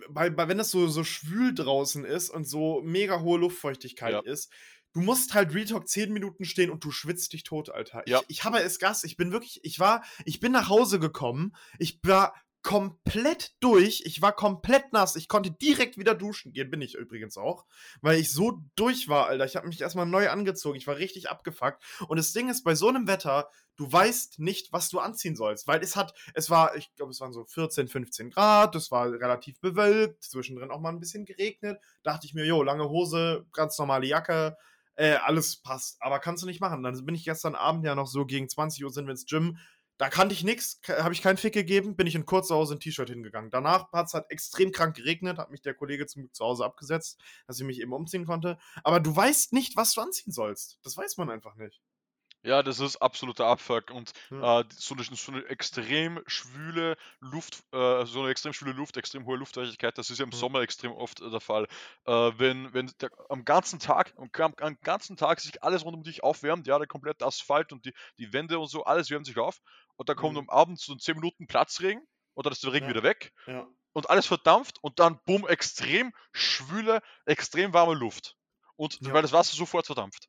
[0.08, 4.20] bei, bei, wenn es so, so schwül draußen ist und so mega hohe Luftfeuchtigkeit ja.
[4.20, 4.50] ist,
[4.94, 8.02] du musst halt Real Talk 10 Minuten stehen und du schwitzt dich tot, Alter.
[8.06, 8.20] Ja.
[8.28, 11.54] Ich, ich habe es Gas, ich bin wirklich, ich war, ich bin nach Hause gekommen,
[11.78, 12.34] ich war
[12.66, 14.02] komplett durch.
[14.06, 15.14] Ich war komplett nass.
[15.14, 16.68] Ich konnte direkt wieder duschen gehen.
[16.68, 17.64] Bin ich übrigens auch.
[18.00, 19.44] Weil ich so durch war, Alter.
[19.44, 20.76] Ich habe mich erstmal neu angezogen.
[20.76, 21.80] Ich war richtig abgefuckt.
[22.08, 25.68] Und das Ding ist, bei so einem Wetter, du weißt nicht, was du anziehen sollst.
[25.68, 28.74] Weil es hat, es war, ich glaube, es waren so 14, 15 Grad.
[28.74, 30.24] Es war relativ bewölkt.
[30.24, 31.80] Zwischendrin auch mal ein bisschen geregnet.
[32.02, 34.56] Dachte ich mir, jo, lange Hose, ganz normale Jacke.
[34.96, 35.98] Äh, alles passt.
[36.00, 36.82] Aber kannst du nicht machen.
[36.82, 39.56] Dann bin ich gestern Abend ja noch so gegen 20 Uhr sind wir ins Gym
[39.98, 43.08] da kannte ich nichts, habe ich keinen Fick gegeben, bin ich in Kurzhause in T-Shirt
[43.08, 43.50] hingegangen.
[43.50, 47.20] Danach hat es halt extrem krank geregnet, hat mich der Kollege zum zu Hause abgesetzt,
[47.46, 48.58] dass ich mich eben umziehen konnte.
[48.84, 50.78] Aber du weißt nicht, was du anziehen sollst.
[50.82, 51.80] Das weiß man einfach nicht.
[52.46, 54.60] Ja, das ist absoluter Abfuck und ja.
[54.60, 59.26] äh, so, eine, so, eine, extrem schwüle Luft, äh, so eine extrem schwüle Luft, extrem
[59.26, 60.38] hohe Luftfeuchtigkeit, das ist ja im ja.
[60.38, 61.66] Sommer extrem oft äh, der Fall.
[62.04, 64.30] Äh, wenn wenn der, am ganzen Tag, am,
[64.60, 67.92] am, ganzen Tag sich alles rund um dich aufwärmt, ja, der komplette Asphalt und die,
[68.18, 69.60] die Wände und so, alles wärmt sich auf
[69.96, 70.40] und dann kommt mhm.
[70.40, 72.02] am Abend so 10 Minuten Platzregen
[72.34, 72.90] und dann ist der Regen ja.
[72.90, 73.66] wieder weg ja.
[73.92, 78.36] und alles verdampft und dann bumm, extrem schwüle, extrem warme Luft.
[78.76, 79.12] Und ja.
[79.12, 80.28] weil das Wasser sofort verdampft.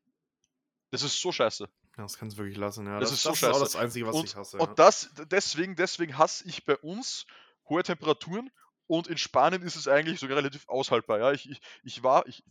[0.92, 1.66] Das ist so scheiße.
[1.98, 3.00] Ja, das kannst du wirklich lassen, ja.
[3.00, 3.52] Das, das ist so das scheiße.
[3.52, 4.58] ist auch das Einzige, was und, ich hasse.
[4.58, 7.26] Und das, deswegen, deswegen hasse ich bei uns
[7.68, 8.50] hohe Temperaturen
[8.90, 11.20] Und in Spanien ist es eigentlich sogar relativ aushaltbar.
[11.20, 12.44] Ja, ich, ich, ich war, ich,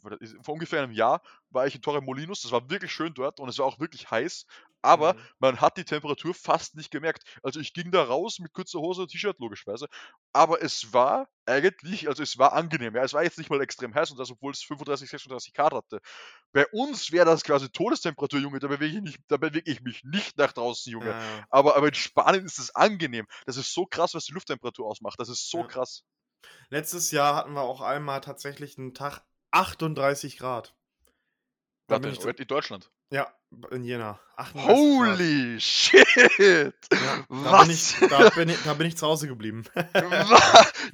[0.42, 1.22] vor ungefähr einem Jahr
[1.56, 2.42] war ich in Torremolinos.
[2.42, 4.46] Das war wirklich schön dort und es war auch wirklich heiß.
[4.82, 5.28] Aber Mhm.
[5.40, 7.24] man hat die Temperatur fast nicht gemerkt.
[7.42, 9.88] Also ich ging da raus mit kurzer Hose und T-Shirt logischerweise.
[10.32, 12.94] Aber es war eigentlich, also es war angenehm.
[12.94, 15.72] Ja, es war jetzt nicht mal extrem heiß und das, obwohl es 35, 36 Grad
[15.74, 16.00] hatte.
[16.52, 18.58] Bei uns wäre das quasi Todestemperatur, Junge.
[18.58, 21.14] Da bewege ich, nicht, da bewege ich mich nicht nach draußen, Junge.
[21.14, 21.46] Ja, ja.
[21.50, 23.26] Aber, aber in Spanien ist es angenehm.
[23.46, 25.20] Das ist so krass, was die Lufttemperatur ausmacht.
[25.20, 25.66] Das ist so Ja.
[25.66, 26.02] krass.
[26.70, 30.76] Letztes Jahr hatten wir auch einmal tatsächlich einen Tag 38 Grad.
[31.88, 32.90] Da Warte, bin ich, in Deutschland.
[33.10, 33.32] ja,
[33.70, 34.18] in Jena.
[34.36, 34.76] 38 Grad.
[34.76, 36.06] Holy shit!
[36.38, 36.72] Ja,
[37.30, 39.62] da, bin ich, da, bin ich, da bin ich zu Hause geblieben.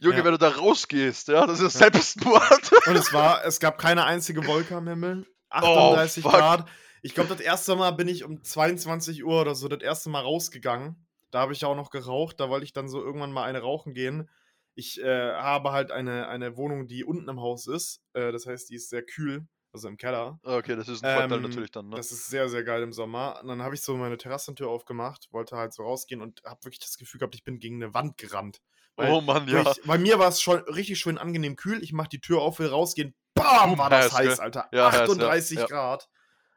[0.00, 0.24] Junge, Ja.
[0.24, 1.90] wenn du da rausgehst, ja, das ist Ja.
[1.90, 2.70] Selbstmord.
[2.86, 5.26] Und es war, es gab keine einzige Wolke am Himmel.
[5.50, 5.56] Oh,
[5.96, 6.32] 38 fuck.
[6.32, 6.68] Grad.
[7.02, 10.20] Ich glaube, das erste Mal bin ich um 22 Uhr oder so das erste Mal
[10.20, 11.06] rausgegangen.
[11.30, 12.38] Da habe ich auch noch geraucht.
[12.38, 14.28] Da wollte ich dann so irgendwann mal eine rauchen gehen.
[14.74, 18.02] Ich äh, habe halt eine, eine Wohnung, die unten im Haus ist.
[18.12, 20.38] Äh, das heißt, die ist sehr kühl, also im Keller.
[20.42, 21.96] Okay, das ist ein Vorteil Ähm, natürlich dann, ne?
[21.96, 23.40] Das ist sehr, sehr geil im Sommer.
[23.40, 26.80] Und dann habe ich so meine Terrassentür aufgemacht, wollte halt so rausgehen und habe wirklich
[26.80, 28.60] das Gefühl gehabt, ich bin gegen eine Wand gerannt.
[28.96, 29.62] Weil Oh Mann, ja.
[29.62, 31.82] ich, bei mir war es schon richtig schön angenehm kühl.
[31.82, 33.14] Ich mache die Tür auf, will rausgehen.
[33.34, 34.40] Bam, war das heiß, heiß?
[34.40, 34.68] Alter.
[34.72, 35.58] Ja, heiß, ja, 38.
[35.66, 36.08] Grad.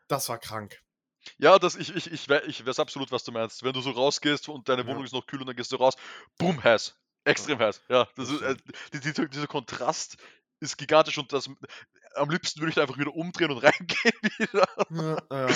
[0.07, 0.81] Das war krank.
[1.37, 3.63] Ja, das, ich, ich, ich, ich weiß absolut, was du meinst.
[3.63, 4.87] Wenn du so rausgehst und deine Ja.
[4.87, 5.95] Wohnung ist noch kühl und dann gehst du raus,
[6.37, 6.95] boom, heiß.
[7.23, 7.81] Extrem heiß.
[7.89, 8.55] Ja, das ist, äh,
[8.93, 10.17] die, die, dieser Kontrast
[10.59, 11.49] ist gigantisch und das,
[12.15, 14.67] am liebsten würde ich da einfach wieder umdrehen und reingehen wieder.
[15.31, 15.55] Ja, ja.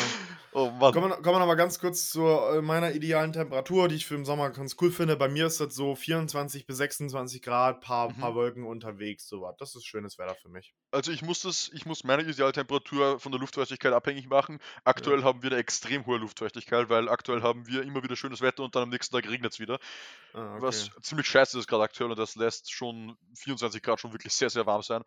[0.52, 0.94] Oh Mann.
[0.94, 4.06] Kommen wir, kommen wir noch mal ganz kurz zu äh, meiner idealen Temperatur, die ich
[4.08, 5.16] für den Sommer ganz cool finde.
[5.16, 8.18] Bei mir ist das so 24 bis 26 Grad, paar, Mhm.
[8.20, 9.56] paar Wolken unterwegs, sowas.
[9.60, 10.74] Das ist schönes Wetter für mich.
[10.92, 14.58] Also ich muss das, ich muss meine Idealtemperatur von der Luftfeuchtigkeit abhängig machen.
[14.84, 18.64] Aktuell haben wir eine extrem hohe Luftfeuchtigkeit, weil aktuell haben wir immer wieder schönes Wetter
[18.64, 19.78] und dann am nächsten Tag regnet es wieder.
[20.34, 20.62] Ah, okay.
[20.64, 24.50] Was ziemlich scheiße ist gerade aktuell und das lässt schon 24 Grad schon wirklich sehr,
[24.50, 25.04] sehr warm sein.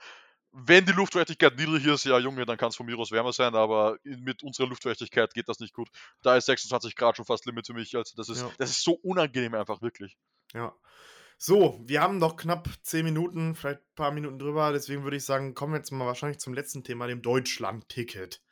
[0.54, 3.54] Wenn die Luftfeuchtigkeit niedrig ist, ja Junge, dann kann es von mir aus wärmer sein,
[3.54, 5.88] aber mit unserer Luftfeuchtigkeit geht das nicht gut.
[6.22, 7.96] Da ist 26 Grad schon fast Limit für mich.
[7.96, 8.50] Also das ist, Ja.
[8.58, 10.18] das ist so unangenehm einfach, wirklich.
[10.52, 10.74] Ja.
[11.38, 14.72] So, wir haben noch knapp 10 Minuten, vielleicht ein paar Minuten drüber.
[14.72, 18.42] Deswegen würde ich sagen, kommen wir jetzt mal wahrscheinlich zum letzten Thema, dem Deutschland-Ticket.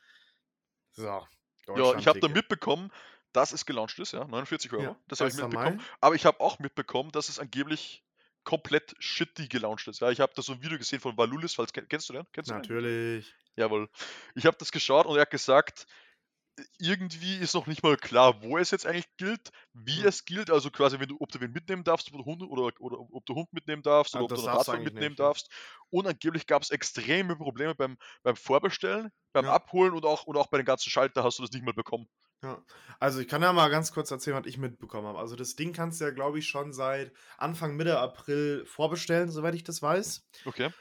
[0.93, 1.03] So.
[1.03, 2.91] Ja, ich habe da mitbekommen,
[3.31, 4.83] dass es gelauncht ist, ja, 49 Euro.
[4.83, 5.43] Ja, das habe ich 1.
[5.43, 5.77] mitbekommen.
[5.77, 5.83] Mai.
[6.01, 8.03] Aber ich habe auch mitbekommen, dass es angeblich
[8.43, 10.01] komplett shitty gelauncht ist.
[10.01, 12.25] Ja, ich habe da so ein Video gesehen von Valulis, falls kennst du den?
[12.31, 12.61] Kennst du den?
[12.61, 13.33] Natürlich.
[13.55, 13.89] Jawohl.
[14.35, 15.85] Ich habe das geschaut und er hat gesagt,
[16.79, 20.07] irgendwie ist noch nicht mal klar, wo es jetzt eigentlich gilt, wie Ja.
[20.07, 22.71] es gilt, also quasi, wenn du, ob du wen mitnehmen darfst, ob du Hund, oder,
[22.81, 25.19] oder ob du Hund mitnehmen darfst, Ah, oder ob das du einen eigentlich mitnehmen nicht,
[25.19, 25.25] ja.
[25.25, 25.49] darfst.
[25.89, 29.53] Und angeblich gab es extreme Probleme beim, beim Vorbestellen, beim Ja.
[29.53, 32.07] Abholen und auch, und auch bei den ganzen Schalter hast du das nicht mal bekommen.
[32.43, 32.63] Ja.
[32.99, 35.19] Also ich kann ja mal ganz kurz erzählen, was ich mitbekommen habe.
[35.19, 39.53] Also das Ding kannst du ja, glaube ich, schon seit Anfang, Mitte April vorbestellen, soweit
[39.55, 40.27] ich das weiß.
[40.45, 40.71] Okay.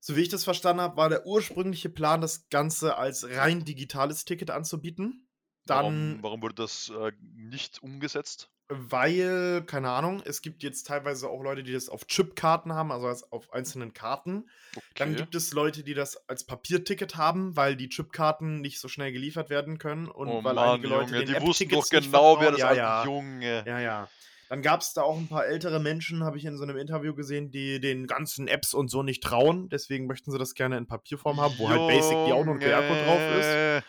[0.00, 4.24] So wie ich das verstanden habe, war der ursprüngliche Plan, das Ganze als rein digitales
[4.24, 5.28] Ticket anzubieten.
[5.66, 8.50] Dann, Warum, warum wurde das äh, nicht umgesetzt?
[8.72, 13.08] weil, keine Ahnung, es gibt jetzt teilweise auch Leute, die das auf Chipkarten haben, also
[13.08, 14.48] als auf einzelnen Karten.
[14.94, 15.16] Dann Okay.
[15.16, 19.50] gibt es Leute, die das als Papierticket haben, weil die Chipkarten nicht so schnell geliefert
[19.50, 22.52] werden können und Oh weil Mann, einige Leute Junge, den die wussten doch genau, wer
[22.52, 23.04] das ja, ja.
[23.04, 23.64] Junge.
[23.66, 24.08] Ja, ja.
[24.50, 27.14] Dann gab es da auch ein paar ältere Menschen, habe ich in so einem Interview
[27.14, 29.68] gesehen, die den ganzen Apps und so nicht trauen.
[29.68, 33.04] Deswegen möchten sie das gerne in Papierform haben, wo halt basically auch nur ein QR-Code
[33.04, 33.46] drauf ist.
[33.46, 33.84] Junge.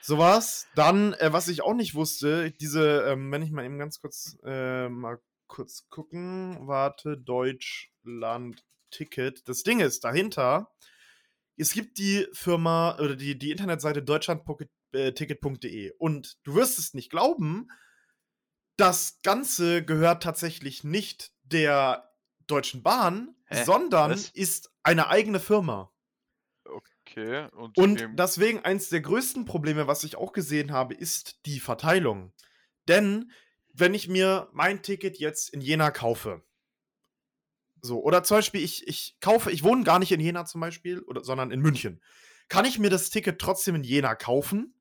[0.00, 0.68] Sowas.
[0.76, 4.38] Dann, äh, was ich auch nicht wusste, diese, ähm, wenn ich mal eben ganz kurz
[4.44, 5.18] äh, mal
[5.48, 6.58] kurz gucken.
[6.60, 9.48] Warte, Deutschland Ticket.
[9.48, 10.70] Das Ding ist, dahinter,
[11.56, 17.66] es gibt die Firma oder die, die Internetseite deutschlandticket.de und du wirst es nicht glauben,
[18.78, 22.10] das Ganze gehört tatsächlich nicht der
[22.46, 23.64] Deutschen Bahn, Hä?
[23.64, 24.30] sondern Was?
[24.30, 25.92] ist eine eigene Firma.
[26.64, 27.48] Okay.
[27.52, 32.32] Und, Und deswegen eins der größten Probleme, was ich auch gesehen habe, ist die Verteilung.
[32.86, 33.32] Denn
[33.72, 36.42] wenn ich mir mein Ticket jetzt in Jena kaufe,
[37.80, 41.00] so, oder zum Beispiel, ich, ich kaufe, ich wohne gar nicht in Jena zum Beispiel,
[41.00, 42.00] oder, sondern in München,
[42.48, 44.74] kann ich mir das Ticket trotzdem in Jena kaufen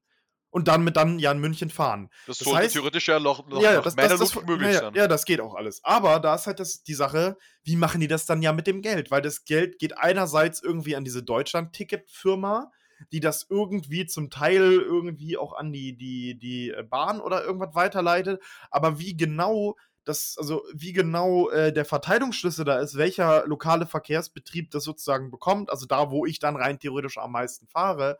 [0.49, 2.09] und dann mit dann ja in München fahren.
[2.25, 4.79] das, das sollte heißt- theoretisch ja noch, noch ja, nach das, das, das, möglich ja,
[4.79, 4.93] sein.
[4.95, 5.83] ja, das geht auch alles.
[5.83, 8.81] Aber da ist halt das, die Sache, wie machen die das dann ja mit dem
[8.81, 9.11] Geld?
[9.11, 12.71] Weil das Geld geht einerseits irgendwie an diese Deutschland-Ticket-Firma,
[13.11, 17.75] die das irgendwie zum Teil irgendwie auch an die, die, die äh, Bahn oder irgendwas
[17.75, 18.41] weiterleitet.
[18.71, 24.71] Aber wie genau das, also wie genau äh, der Verteilungsschlüssel da ist, welcher lokale Verkehrsbetrieb
[24.71, 28.17] das sozusagen bekommt, also da, wo ich dann rein theoretisch am meisten fahre,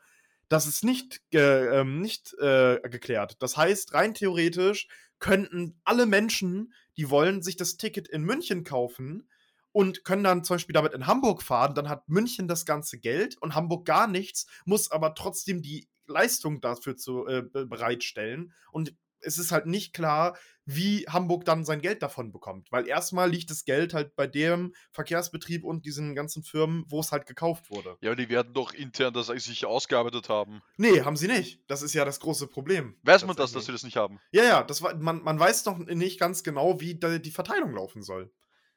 [0.50, 3.38] das ist nicht, ähm, nicht äh, geklärt.
[3.40, 4.88] Das heißt, rein theoretisch
[5.20, 9.30] könnten alle Menschen, die wollen, sich das Ticket in München kaufen
[9.72, 11.76] und können dann zum Beispiel damit in Hamburg fahren.
[11.76, 16.62] Dann hat München das ganze Geld und Hamburg gar nichts, muss aber trotzdem die Leistung
[16.62, 18.54] dafür zu, äh, bereitstellen.
[18.72, 20.38] Und es ist halt nicht klar,
[20.68, 22.72] wie Hamburg dann sein Geld davon bekommt.
[22.72, 27.14] Weil erstmal liegt das Geld halt bei dem Verkehrsbetrieb und diesen ganzen Firmen, wo es
[27.14, 27.98] halt gekauft wurde.
[28.02, 30.62] Ja, aber die werden doch intern das sich ausgearbeitet haben.
[30.76, 31.64] Nee, haben sie nicht.
[31.68, 32.98] Das ist ja das große Problem.
[33.04, 34.20] Weiß man das, dass sie das nicht haben?
[34.32, 38.04] Ja, ja, das war, man, man weiß noch nicht ganz genau, wie die Verteilung laufen
[38.04, 38.30] soll.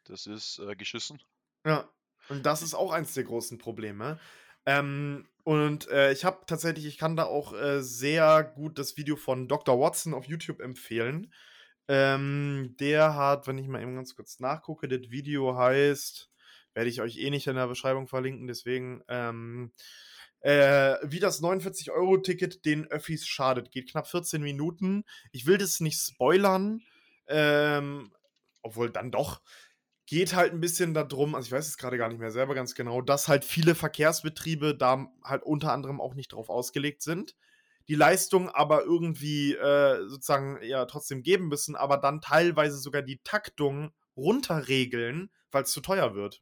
[0.05, 1.20] Das ist äh, geschissen.
[1.66, 1.91] Ja,
[2.28, 4.20] und das ist auch eins der großen Probleme.
[4.64, 9.16] Ähm, und äh, ich habe tatsächlich, ich kann da auch äh, sehr gut das Video
[9.16, 9.80] von Dr.
[9.80, 11.32] Watson auf YouTube empfehlen.
[11.93, 16.30] Ähm, der hat, wenn ich mal eben ganz kurz nachgucke, das Video heißt,
[16.72, 19.72] werde ich euch eh nicht in der Beschreibung verlinken, deswegen, ähm,
[20.38, 23.72] äh, wie das 49-Euro-Ticket den Öffis schadet.
[23.72, 25.03] Geht knapp 14 Minuten.
[25.32, 26.80] Ich will das nicht spoilern,
[27.26, 28.12] ähm,
[28.62, 29.41] obwohl dann doch
[30.07, 32.76] geht halt ein bisschen darum, also ich weiß es gerade gar nicht mehr selber ganz
[32.76, 37.34] genau, dass halt viele Verkehrsbetriebe da halt unter anderem auch nicht drauf ausgelegt sind.
[37.91, 43.18] Die Leistung aber irgendwie äh, sozusagen ja trotzdem geben müssen, aber dann teilweise sogar die
[43.24, 46.41] Taktung runterregeln, weil es zu teuer wird.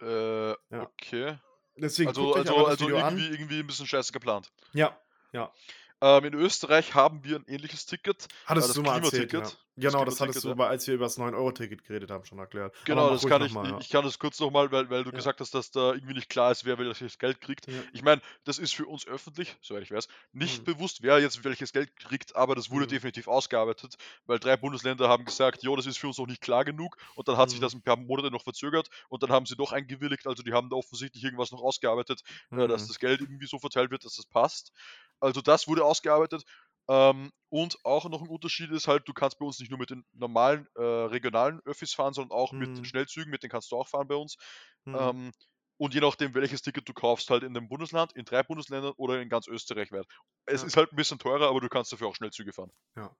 [0.00, 0.56] Äh, ja.
[0.70, 1.36] okay.
[1.76, 4.52] Deswegen also, also, also irgendwie, irgendwie ein bisschen scheiße geplant.
[4.72, 4.96] Ja,
[5.32, 5.52] ja.
[6.00, 8.28] Ähm, in Österreich haben wir ein ähnliches Ticket.
[8.46, 9.42] Hattest äh, du mal erzählt, ja.
[9.80, 10.66] Genau, das, das hattest du, ja.
[10.66, 12.74] als wir über das 9-Euro-Ticket geredet haben, schon erklärt.
[12.84, 13.78] Genau, das kann ich, mal, ja.
[13.78, 15.16] ich kann das kurz nochmal, weil, weil du ja.
[15.16, 17.66] gesagt hast, dass da irgendwie nicht klar ist, wer welches Geld kriegt.
[17.92, 20.64] Ich meine, das ist für uns öffentlich, soweit ich weiß, nicht mhm.
[20.64, 22.90] bewusst, wer jetzt welches Geld kriegt, aber das wurde mhm.
[22.90, 23.96] definitiv ausgearbeitet,
[24.26, 27.28] weil drei Bundesländer haben gesagt, jo, das ist für uns noch nicht klar genug und
[27.28, 27.52] dann hat mhm.
[27.52, 30.52] sich das ein paar Monate noch verzögert und dann haben sie doch eingewilligt, also die
[30.52, 32.88] haben da offensichtlich irgendwas noch ausgearbeitet, äh, dass mhm.
[32.88, 34.72] das Geld irgendwie so verteilt wird, dass das passt.
[35.20, 36.44] Also das wurde ausgearbeitet
[36.90, 39.90] ähm, und auch noch ein Unterschied ist halt, du kannst bei uns nicht nur mit
[39.90, 42.58] den normalen äh, regionalen Öffis fahren, sondern auch mhm.
[42.58, 42.84] mit den.
[42.84, 44.36] Schnellzügen, mit denen kannst du auch fahren bei uns.
[44.84, 44.96] Mhm.
[44.98, 45.32] Ähm,
[45.76, 49.20] und je nachdem, welches Ticket du kaufst, halt in dem Bundesland, in drei Bundesländern oder
[49.20, 50.06] in ganz Österreich wert.
[50.46, 50.66] Es ja.
[50.66, 52.72] ist halt ein bisschen teurer, aber du kannst dafür auch Schnellzüge fahren.
[52.96, 53.16] Ja.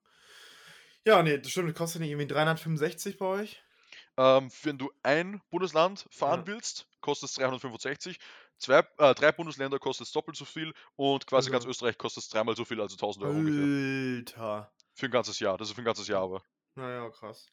[1.06, 3.62] Ja, nee, das stimmt, das kostet nicht irgendwie 365 bei euch?
[4.16, 6.46] Ähm, wenn du ein Bundesland fahren ja.
[6.48, 8.18] willst, kostet es 365.
[8.60, 11.52] Zwei, äh, drei Bundesländer kostet es doppelt so viel und quasi also.
[11.52, 13.64] ganz Österreich kostet es dreimal so viel, also 1000 Euro ungefähr.
[14.18, 14.72] Alter.
[14.94, 15.56] Für ein ganzes Jahr.
[15.56, 16.42] Das ist für ein ganzes Jahr aber.
[16.74, 17.50] Naja, krass.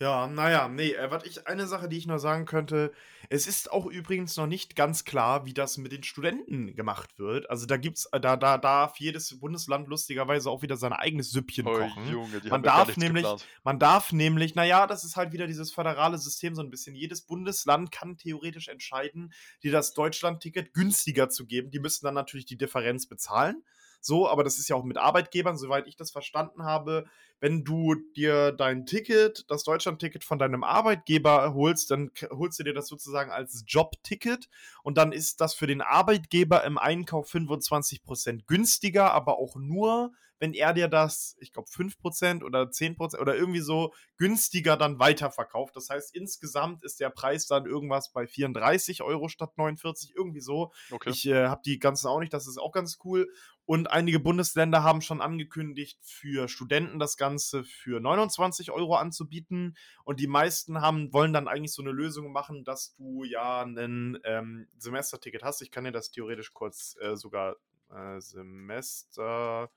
[0.00, 2.90] Ja, naja, nee, äh, was ich, eine Sache, die ich noch sagen könnte,
[3.28, 7.50] es ist auch übrigens noch nicht ganz klar, wie das mit den Studenten gemacht wird.
[7.50, 11.66] Also da gibt's, äh, da, da darf jedes Bundesland lustigerweise auch wieder sein eigenes Süppchen
[11.66, 12.10] oh, kochen.
[12.10, 13.46] Junge, man darf nämlich, geplant.
[13.62, 16.96] man darf nämlich, naja, das ist halt wieder dieses föderale System so ein bisschen.
[16.96, 21.70] Jedes Bundesland kann theoretisch entscheiden, dir das Deutschland-Ticket günstiger zu geben.
[21.70, 23.62] Die müssen dann natürlich die Differenz bezahlen.
[24.00, 27.04] So, aber das ist ja auch mit Arbeitgebern, soweit ich das verstanden habe.
[27.38, 32.74] Wenn du dir dein Ticket, das Deutschland-Ticket von deinem Arbeitgeber holst, dann holst du dir
[32.74, 34.48] das sozusagen als Jobticket
[34.82, 40.54] und dann ist das für den Arbeitgeber im Einkauf 25% günstiger, aber auch nur, wenn
[40.54, 45.76] er dir das, ich glaube, 5% oder 10% oder irgendwie so günstiger dann weiterverkauft.
[45.76, 50.72] Das heißt, insgesamt ist der Preis dann irgendwas bei 34 Euro statt 49, irgendwie so.
[50.90, 51.10] Okay.
[51.10, 53.30] Ich äh, habe die ganzen auch nicht, das ist auch ganz cool.
[53.66, 59.76] Und einige Bundesländer haben schon angekündigt, für Studenten das Ganze für 29 Euro anzubieten.
[60.04, 64.18] Und die meisten haben, wollen dann eigentlich so eine Lösung machen, dass du ja ein
[64.24, 65.60] ähm, Semesterticket hast.
[65.60, 67.56] Ich kann dir das theoretisch kurz äh, sogar
[67.94, 69.70] äh, Semester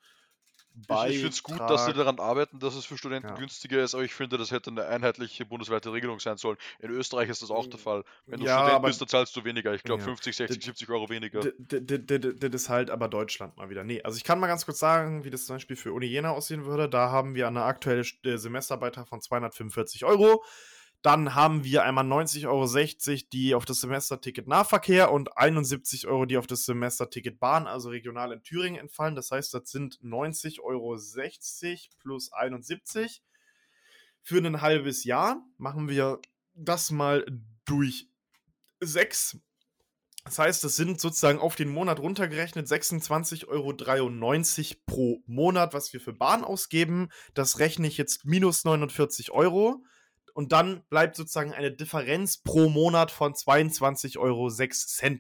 [0.76, 1.10] Beitrag.
[1.10, 3.36] Ich, ich finde es gut, dass sie daran arbeiten, dass es für Studenten ja.
[3.36, 6.58] günstiger ist, aber ich finde, das hätte eine einheitliche bundesweite Regelung sein sollen.
[6.80, 8.04] In Österreich ist das auch der Fall.
[8.26, 9.74] Wenn du ja, Student bist, dann zahlst du weniger.
[9.74, 10.08] Ich glaube ja.
[10.08, 11.42] 50, 60, d 70 Euro weniger.
[11.58, 13.84] Das ist halt aber Deutschland mal wieder.
[13.84, 16.32] Nee, also ich kann mal ganz kurz sagen, wie das zum Beispiel für Uni Jena
[16.32, 16.90] aussehen würde.
[16.90, 20.44] Da haben wir eine aktuelle äh, Semesterbeitrag von 245 Euro.
[21.04, 26.38] Dann haben wir einmal 90,60 Euro, die auf das Semesterticket Nahverkehr und 71 Euro, die
[26.38, 29.14] auf das Semesterticket Bahn, also regional in Thüringen, entfallen.
[29.14, 30.98] Das heißt, das sind 90,60 Euro
[32.00, 33.22] plus 71.
[34.22, 36.20] Für ein halbes Jahr machen wir
[36.54, 37.26] das mal
[37.66, 38.08] durch
[38.80, 39.38] sechs.
[40.24, 43.74] Das heißt, das sind sozusagen auf den Monat runtergerechnet 26,93 Euro
[44.86, 47.10] pro Monat, was wir für Bahn ausgeben.
[47.34, 49.84] Das rechne ich jetzt minus 49 Euro
[50.34, 54.50] und dann bleibt sozusagen eine Differenz pro Monat von 22,06 Euro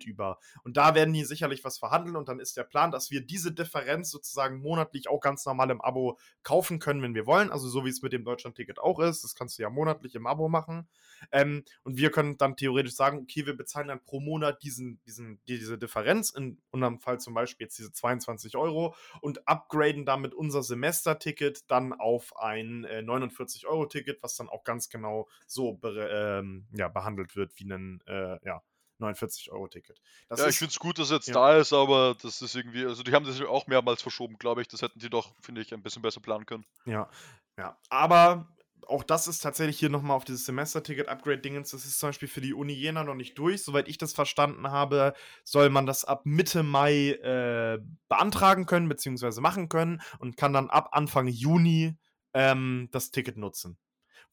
[0.05, 0.39] über.
[0.63, 3.51] Und da werden die sicherlich was verhandeln und dann ist der Plan, dass wir diese
[3.51, 7.51] Differenz sozusagen monatlich auch ganz normal im Abo kaufen können, wenn wir wollen.
[7.51, 9.23] Also so wie es mit dem Deutschland-Ticket auch ist.
[9.23, 10.87] Das kannst du ja monatlich im Abo machen.
[11.31, 15.39] Ähm, und wir können dann theoretisch sagen, okay, wir bezahlen dann pro Monat diesen, diesen,
[15.47, 20.63] diese Differenz, in unserem Fall zum Beispiel jetzt diese 22 Euro und upgraden damit unser
[20.63, 26.65] Semesterticket dann auf ein äh, 49-Euro-Ticket, was dann auch ganz genau genau so be ähm,
[26.71, 28.61] ja, behandelt wird wie ein äh, ja,
[28.99, 30.01] 49-Euro-Ticket.
[30.29, 31.33] Ja, ich finde es gut, dass es jetzt ja.
[31.33, 34.67] da ist, aber das ist irgendwie, also die haben das auch mehrmals verschoben, glaube ich.
[34.67, 36.65] Das hätten die doch, finde ich, ein bisschen besser planen können.
[36.85, 37.09] Ja,
[37.57, 37.77] ja.
[37.89, 38.47] Aber
[38.87, 41.71] auch das ist tatsächlich hier nochmal auf dieses Semester-Ticket-Upgrade-Dingens.
[41.71, 43.63] Das ist zum Beispiel für die Uni Jena noch nicht durch.
[43.63, 49.41] Soweit ich das verstanden habe, soll man das ab Mitte Mai äh, beantragen können, beziehungsweise
[49.41, 51.97] machen können und kann dann ab Anfang Juni
[52.33, 53.77] ähm, das Ticket nutzen.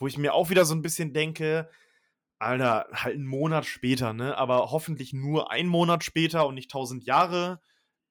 [0.01, 1.71] Wo ich mir auch wieder so ein bisschen denke,
[2.41, 4.37] Alter, halt einen Monat später, ne?
[4.37, 7.61] Aber hoffentlich nur einen Monat später und nicht tausend Jahre.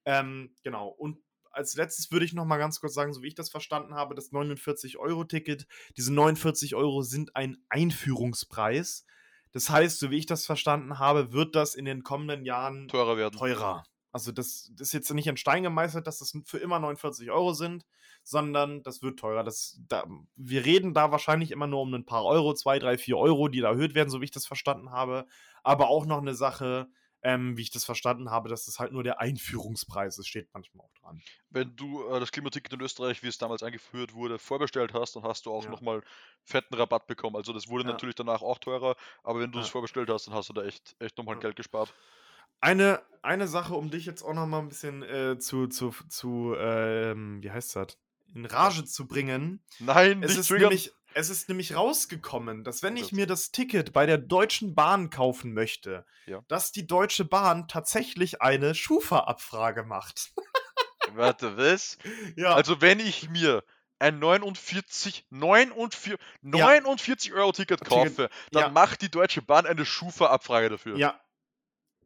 [0.05, 0.87] Ähm, genau.
[0.87, 1.17] Und
[1.51, 4.13] als letztes würde ich noch mal ganz kurz sagen, so wie ich das verstanden habe,
[4.15, 5.65] das 49-Euro-Ticket,
[5.97, 9.05] diese 49 Euro sind ein Einführungspreis.
[9.51, 13.17] Das heißt, so wie ich das verstanden habe, wird das in den kommenden Jahren teurer
[13.17, 13.37] werden.
[13.37, 13.83] Teurer.
[14.11, 17.53] Also das, das ist jetzt nicht in Stein gemeißelt, dass das für immer 49 Euro
[17.53, 17.85] sind,
[18.23, 19.43] sondern das wird teurer.
[19.43, 20.05] Das, da,
[20.35, 23.61] wir reden da wahrscheinlich immer nur um ein paar Euro, zwei, drei, vier Euro, die
[23.61, 25.27] da erhöht werden, so wie ich das verstanden habe.
[25.63, 26.89] Aber auch noch eine Sache,
[27.21, 30.85] ähm, wie ich das verstanden habe, dass das halt nur der Einführungspreis ist, steht manchmal
[30.85, 31.21] auch dran.
[31.49, 35.23] Wenn du äh, das Klimaticket in Österreich, wie es damals eingeführt wurde, vorbestellt hast, dann
[35.23, 35.69] hast du auch ja.
[35.69, 36.01] nochmal
[36.43, 37.35] fetten Rabatt bekommen.
[37.35, 37.91] Also das wurde ja.
[37.91, 39.71] natürlich danach auch teurer, aber wenn du es ja.
[39.71, 41.93] vorbestellt hast, dann hast du da echt, echt nochmal Geld gespart.
[42.61, 47.41] Eine, eine Sache, um dich jetzt auch nochmal ein bisschen äh, zu, zu, zu ähm,
[47.41, 47.97] wie heißt das?
[48.33, 49.63] In Rage zu bringen.
[49.79, 54.05] Nein, es ist nämlich es ist nämlich rausgekommen, dass wenn ich mir das Ticket bei
[54.05, 56.41] der Deutschen Bahn kaufen möchte, ja.
[56.47, 60.33] dass die Deutsche Bahn tatsächlich eine Schufa-Abfrage macht.
[61.13, 61.97] Warte, was?
[62.35, 62.53] Ja.
[62.53, 63.63] Also wenn ich mir
[63.97, 67.35] ein 49, 49, 49 ja.
[67.37, 70.97] Euro Ticket kaufe, dann macht die Deutsche Bahn eine Schufa-Abfrage dafür.
[70.97, 71.19] Ja.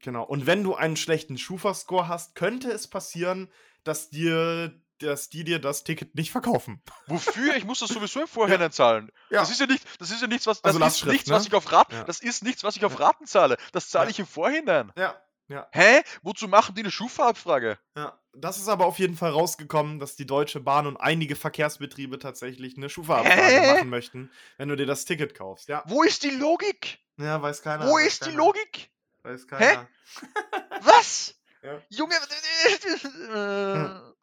[0.04, 0.24] Genau.
[0.24, 3.50] Und wenn du einen schlechten Schufa-Score hast, könnte es passieren,
[3.84, 6.82] dass dir dass die dir das Ticket nicht verkaufen.
[7.08, 7.58] Wofür?
[7.58, 8.72] Ich muss das sowieso im Vorhinein ja.
[8.72, 9.12] zahlen.
[9.30, 9.42] Ja.
[9.42, 11.36] Das ist ja nicht, das ist ja nichts, was, das also ist nichts, ne?
[11.36, 12.04] was ich auf Raten, ja.
[12.06, 13.58] das ist nichts, was ich auf Raten zahle.
[13.74, 14.94] Das zahle ich im Vorhinein.
[14.96, 15.20] Ja.
[15.50, 15.68] Ja.
[15.72, 16.02] Hä?
[16.22, 17.78] Wozu machen die eine Schufa-Abfrage?
[17.98, 22.18] Ja, das ist aber auf jeden Fall rausgekommen, dass die Deutsche Bahn und einige Verkehrsbetriebe
[22.18, 25.68] tatsächlich eine Schufa-Abfrage machen möchten, wenn du dir das Ticket kaufst.
[25.68, 25.84] Ja.
[25.88, 27.00] Wo ist die Logik?
[27.18, 27.88] Ja, weiß keiner.
[27.88, 28.32] Wo ist keiner.
[28.32, 28.93] die Logik?
[29.24, 29.82] Weiß keiner.
[29.82, 29.88] Hä?
[30.82, 31.36] Was?
[31.62, 31.82] Ja.
[31.90, 32.16] Junge,
[33.34, 34.14] äh,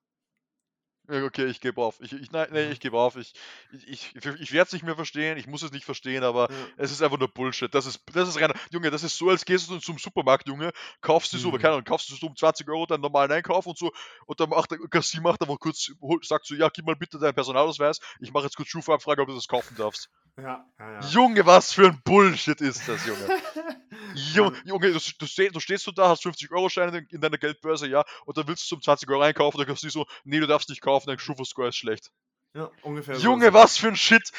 [1.10, 2.00] Okay, ich gebe auf.
[2.00, 3.16] Ich, ich, nein, nee, ich gebe auf.
[3.16, 3.34] Ich,
[3.72, 5.38] ich, ich, ich werde es nicht mehr verstehen.
[5.38, 6.56] Ich muss es nicht verstehen, aber ja.
[6.76, 7.74] es ist einfach nur Bullshit.
[7.74, 8.52] Das ist, das ist rein.
[8.70, 10.70] Junge, das ist so, als gehst du zum Supermarkt, Junge,
[11.00, 11.58] kaufst du so, mhm.
[11.58, 13.90] keine Ahnung, kaufst du so um 20 Euro deinen normalen Einkauf und so.
[14.26, 15.90] Und dann macht der Kassier macht einfach kurz,
[16.22, 17.98] sagt so, ja, gib mal bitte deinen Personalausweis.
[18.20, 20.10] Ich mache jetzt kurz Schufa-Abfrage, ob du das kaufen darfst.
[20.36, 21.00] Ja, ja, ja.
[21.08, 23.26] Junge, was für ein Bullshit ist das, Junge.
[24.14, 27.86] Junge, Junge du, du, stehst, du, stehst so da, hast 50-Euro-Scheine in, in deiner Geldbörse,
[27.88, 30.46] ja, und dann willst du zum 20 Euro einkaufen, dann kannst du so, nee, du
[30.46, 32.10] darfst nicht kaufen, dein Schufa-Score ist schlecht.
[32.54, 33.16] Ja, ungefähr.
[33.16, 33.52] Junge, so.
[33.52, 34.30] was für ein Shit.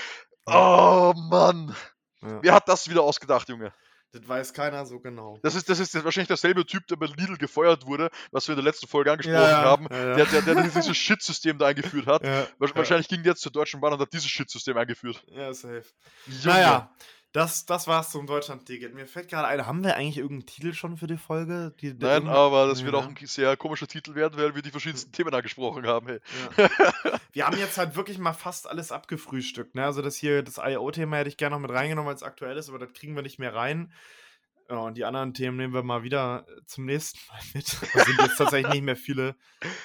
[0.45, 1.75] Oh, Mann.
[2.19, 3.73] Wer hat das wieder ausgedacht, Junge?
[4.13, 5.39] Das weiß keiner so genau.
[5.41, 8.57] Das ist, das ist wahrscheinlich derselbe Typ, der bei Lidl gefeuert wurde, was wir in
[8.57, 10.15] der letzten Folge angesprochen ja, haben, ja, ja.
[10.15, 12.23] Der, der, der, dieses Shitsystem da eingeführt hat.
[12.59, 15.23] wahrscheinlich ging der jetzt zur Deutschen Bahn und hat dieses Shitsystem eingeführt.
[15.27, 15.85] Ja, safe.
[16.27, 16.45] Junge.
[16.45, 16.93] Naja,
[17.31, 18.93] das, das war's zum Deutschland-Ticket.
[18.93, 21.73] Mir fällt gerade ein, haben wir eigentlich irgendeinen Titel schon für die Folge?
[21.79, 25.11] Die, Nein, aber das wird auch ein sehr komischer Titel werden, weil wir die verschiedensten
[25.11, 26.07] Themen angesprochen haben.
[26.07, 26.19] Hey.
[26.57, 26.69] Ja.
[27.33, 29.75] wir haben jetzt halt wirklich mal fast alles abgefrühstückt.
[29.75, 29.85] Ne?
[29.85, 32.67] Also das hier, das IO-Thema hätte ich gerne noch mit reingenommen, weil es aktuell ist,
[32.67, 33.93] aber das kriegen wir nicht mehr rein.
[34.71, 37.77] Ja, und die anderen Themen nehmen wir mal wieder äh, zum nächsten Mal mit.
[37.93, 39.35] Da sind jetzt tatsächlich nicht mehr viele.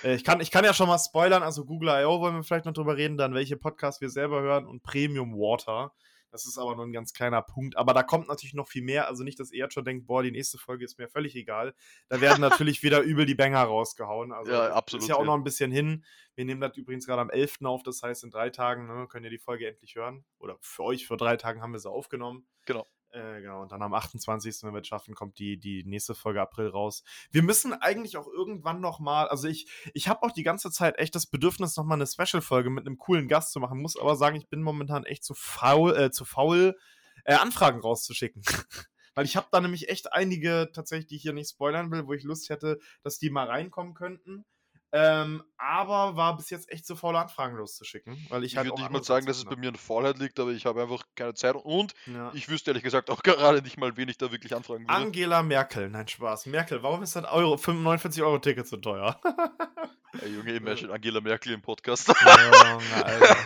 [0.04, 2.20] Äh, ich, kann, ich kann ja schon mal spoilern, also Google I.O.
[2.20, 5.92] wollen wir vielleicht noch drüber reden, dann welche Podcasts wir selber hören und Premium Water.
[6.30, 7.76] Das ist aber nur ein ganz kleiner Punkt.
[7.76, 9.08] Aber da kommt natürlich noch viel mehr.
[9.08, 11.74] Also nicht, dass ihr jetzt schon denkt, boah, die nächste Folge ist mir völlig egal.
[12.08, 14.32] Da werden natürlich wieder übel die Banger rausgehauen.
[14.32, 15.02] Also ja, absolut.
[15.02, 16.04] Ist ja auch noch ein bisschen hin.
[16.34, 17.62] Wir nehmen das übrigens gerade am 11.
[17.64, 17.82] auf.
[17.82, 20.24] Das heißt, in drei Tagen ne, könnt ihr die Folge endlich hören.
[20.38, 22.46] Oder für euch, für drei Tagen haben wir sie aufgenommen.
[22.66, 22.86] Genau.
[23.10, 26.42] Äh, genau, und dann am 28., wenn wir es schaffen, kommt die, die nächste Folge
[26.42, 27.02] April raus.
[27.30, 31.14] Wir müssen eigentlich auch irgendwann nochmal, also ich, ich habe auch die ganze Zeit echt
[31.14, 34.48] das Bedürfnis, nochmal eine Special-Folge mit einem coolen Gast zu machen, muss aber sagen, ich
[34.48, 36.76] bin momentan echt zu faul, äh, zu faul
[37.24, 38.42] äh, Anfragen rauszuschicken.
[39.14, 42.12] Weil ich habe da nämlich echt einige tatsächlich, die ich hier nicht spoilern will, wo
[42.12, 44.44] ich Lust hätte, dass die mal reinkommen könnten.
[44.92, 48.16] Ähm, aber war bis jetzt echt zu faul, Anfragen loszuschicken.
[48.28, 50.38] Weil ich, ich halt würde nicht mal sagen, dass es bei mir eine Faulheit liegt,
[50.38, 52.30] aber ich habe einfach keine Zeit und ja.
[52.34, 54.94] ich wüsste ehrlich gesagt auch gerade nicht mal, wen ich da wirklich anfragen würde.
[54.94, 56.46] Angela Merkel, nein, Spaß.
[56.46, 59.20] Merkel, warum ist das Euro, 49 Euro Ticket so teuer?
[60.18, 62.08] Hey, Junge, imagine Angela Merkel im Podcast.
[62.08, 63.36] Junge, Alter.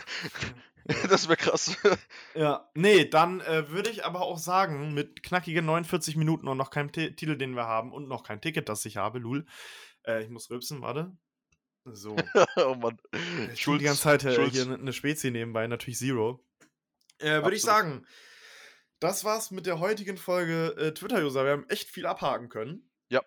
[1.09, 1.77] Das wäre krass.
[2.35, 6.71] Ja, nee, dann äh, würde ich aber auch sagen, mit knackigen 49 Minuten und noch
[6.71, 9.47] keinem T Titel, den wir haben und noch kein Ticket, das ich habe, Lul.
[10.05, 11.13] Äh, ich muss rülpsen, warte.
[11.85, 12.17] So.
[12.57, 13.01] oh Mann.
[13.53, 16.45] Ich Schulz, die ganze Zeit äh, hier eine ne Spezi nebenbei, natürlich Zero.
[17.19, 18.07] Äh, Würde ich sagen,
[18.99, 21.45] das war's mit der heutigen Folge äh, Twitter-User.
[21.45, 22.91] Wir haben echt viel abhaken können.
[23.09, 23.23] Ja.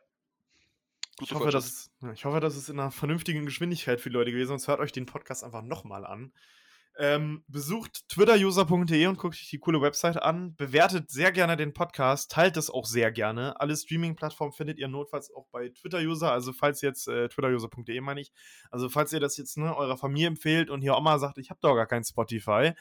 [1.20, 4.14] Ich Guter hoffe, dass, ja, ich hoffe, das ist in einer vernünftigen Geschwindigkeit für die
[4.14, 6.34] Leute gewesen, sonst hört euch den Podcast einfach nochmal an.
[7.00, 10.56] Ähm, besucht twitteruser.de und guckt euch die coole Website an.
[10.56, 13.60] Bewertet sehr gerne den Podcast, teilt es auch sehr gerne.
[13.60, 18.32] Alle Streaming-Plattformen findet ihr notfalls auch bei Twitter-User, also falls jetzt äh, twitteruser.de meine ich.
[18.70, 21.60] Also falls ihr das jetzt ne, eurer Familie empfehlt und hier Oma sagt, ich habe
[21.64, 22.74] doch gar kein Spotify,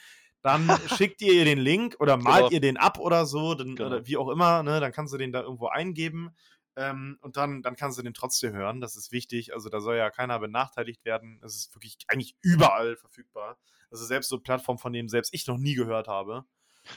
[0.42, 2.50] dann schickt ihr ihr den Link oder malt Genau.
[2.52, 3.88] ihr den ab oder so, dann, Genau.
[3.88, 6.36] oder wie auch immer, ne, dann kannst du den da irgendwo eingeben.
[6.76, 8.80] Ähm, und dann, dann kannst du den trotzdem hören.
[8.80, 9.52] Das ist wichtig.
[9.52, 11.38] Also da soll ja keiner benachteiligt werden.
[11.44, 13.58] Es ist wirklich eigentlich überall verfügbar.
[13.92, 16.44] Also selbst so Plattformen, von denen selbst ich noch nie gehört habe.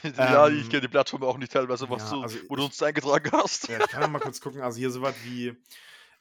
[0.16, 2.64] ja, Ähm, ich kenne die Plattform auch nicht teilweise, was ja, du, also wo du
[2.64, 3.68] uns eingetragen hast.
[3.68, 4.60] Ja, ich kann ja mal kurz gucken.
[4.60, 5.54] Also hier sowas wie.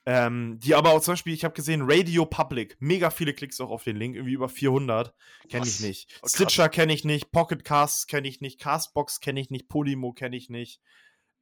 [0.07, 3.71] Ähm, die aber auch zum Beispiel, ich habe gesehen, Radio Public, mega viele Klicks auch
[3.71, 5.15] auf den Link, irgendwie über 400.
[5.49, 5.79] Kenne ich Was?
[5.79, 6.19] nicht.
[6.21, 6.27] Oh.
[6.27, 10.37] Stitcher kenne ich nicht, Pocket Casts kenne ich nicht, Castbox kenne ich nicht, Podimo kenne
[10.37, 10.79] ich nicht.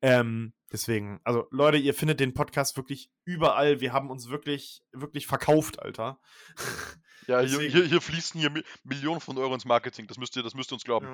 [0.02, 3.80] Ähm, deswegen, also Leute, ihr findet den Podcast wirklich überall.
[3.80, 6.20] Wir haben uns wirklich, wirklich verkauft, Alter.
[7.26, 10.08] Ja, hier, hier, hier fließen hier Mi- Millionen von Euro ins Marketing.
[10.08, 11.06] Das müsst ihr, das müsst ihr uns glauben.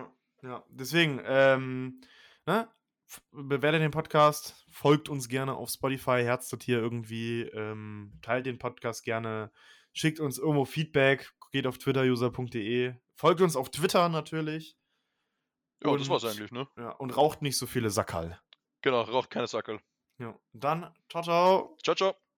[0.41, 0.64] Ja, ja.
[0.70, 2.01] deswegen, ähm,
[2.47, 2.68] ne?
[3.32, 9.03] Bewertet den Podcast, folgt uns gerne auf Spotify, herztet hier irgendwie, ähm, teilt den Podcast
[9.03, 9.51] gerne,
[9.93, 14.78] schickt uns irgendwo Feedback, geht auf twitteruser.de, folgt uns auf Twitter natürlich.
[15.84, 16.68] Ja, das war's Und- eigentlich, ne?
[16.76, 18.39] Ja, und raucht nicht so viele Sackerl.
[18.82, 19.80] Genau, raucht keine Sackel.
[20.17, 20.38] Ja.
[20.53, 21.77] Dann, ciao, ciao.
[21.84, 22.28] Ciao, ciao.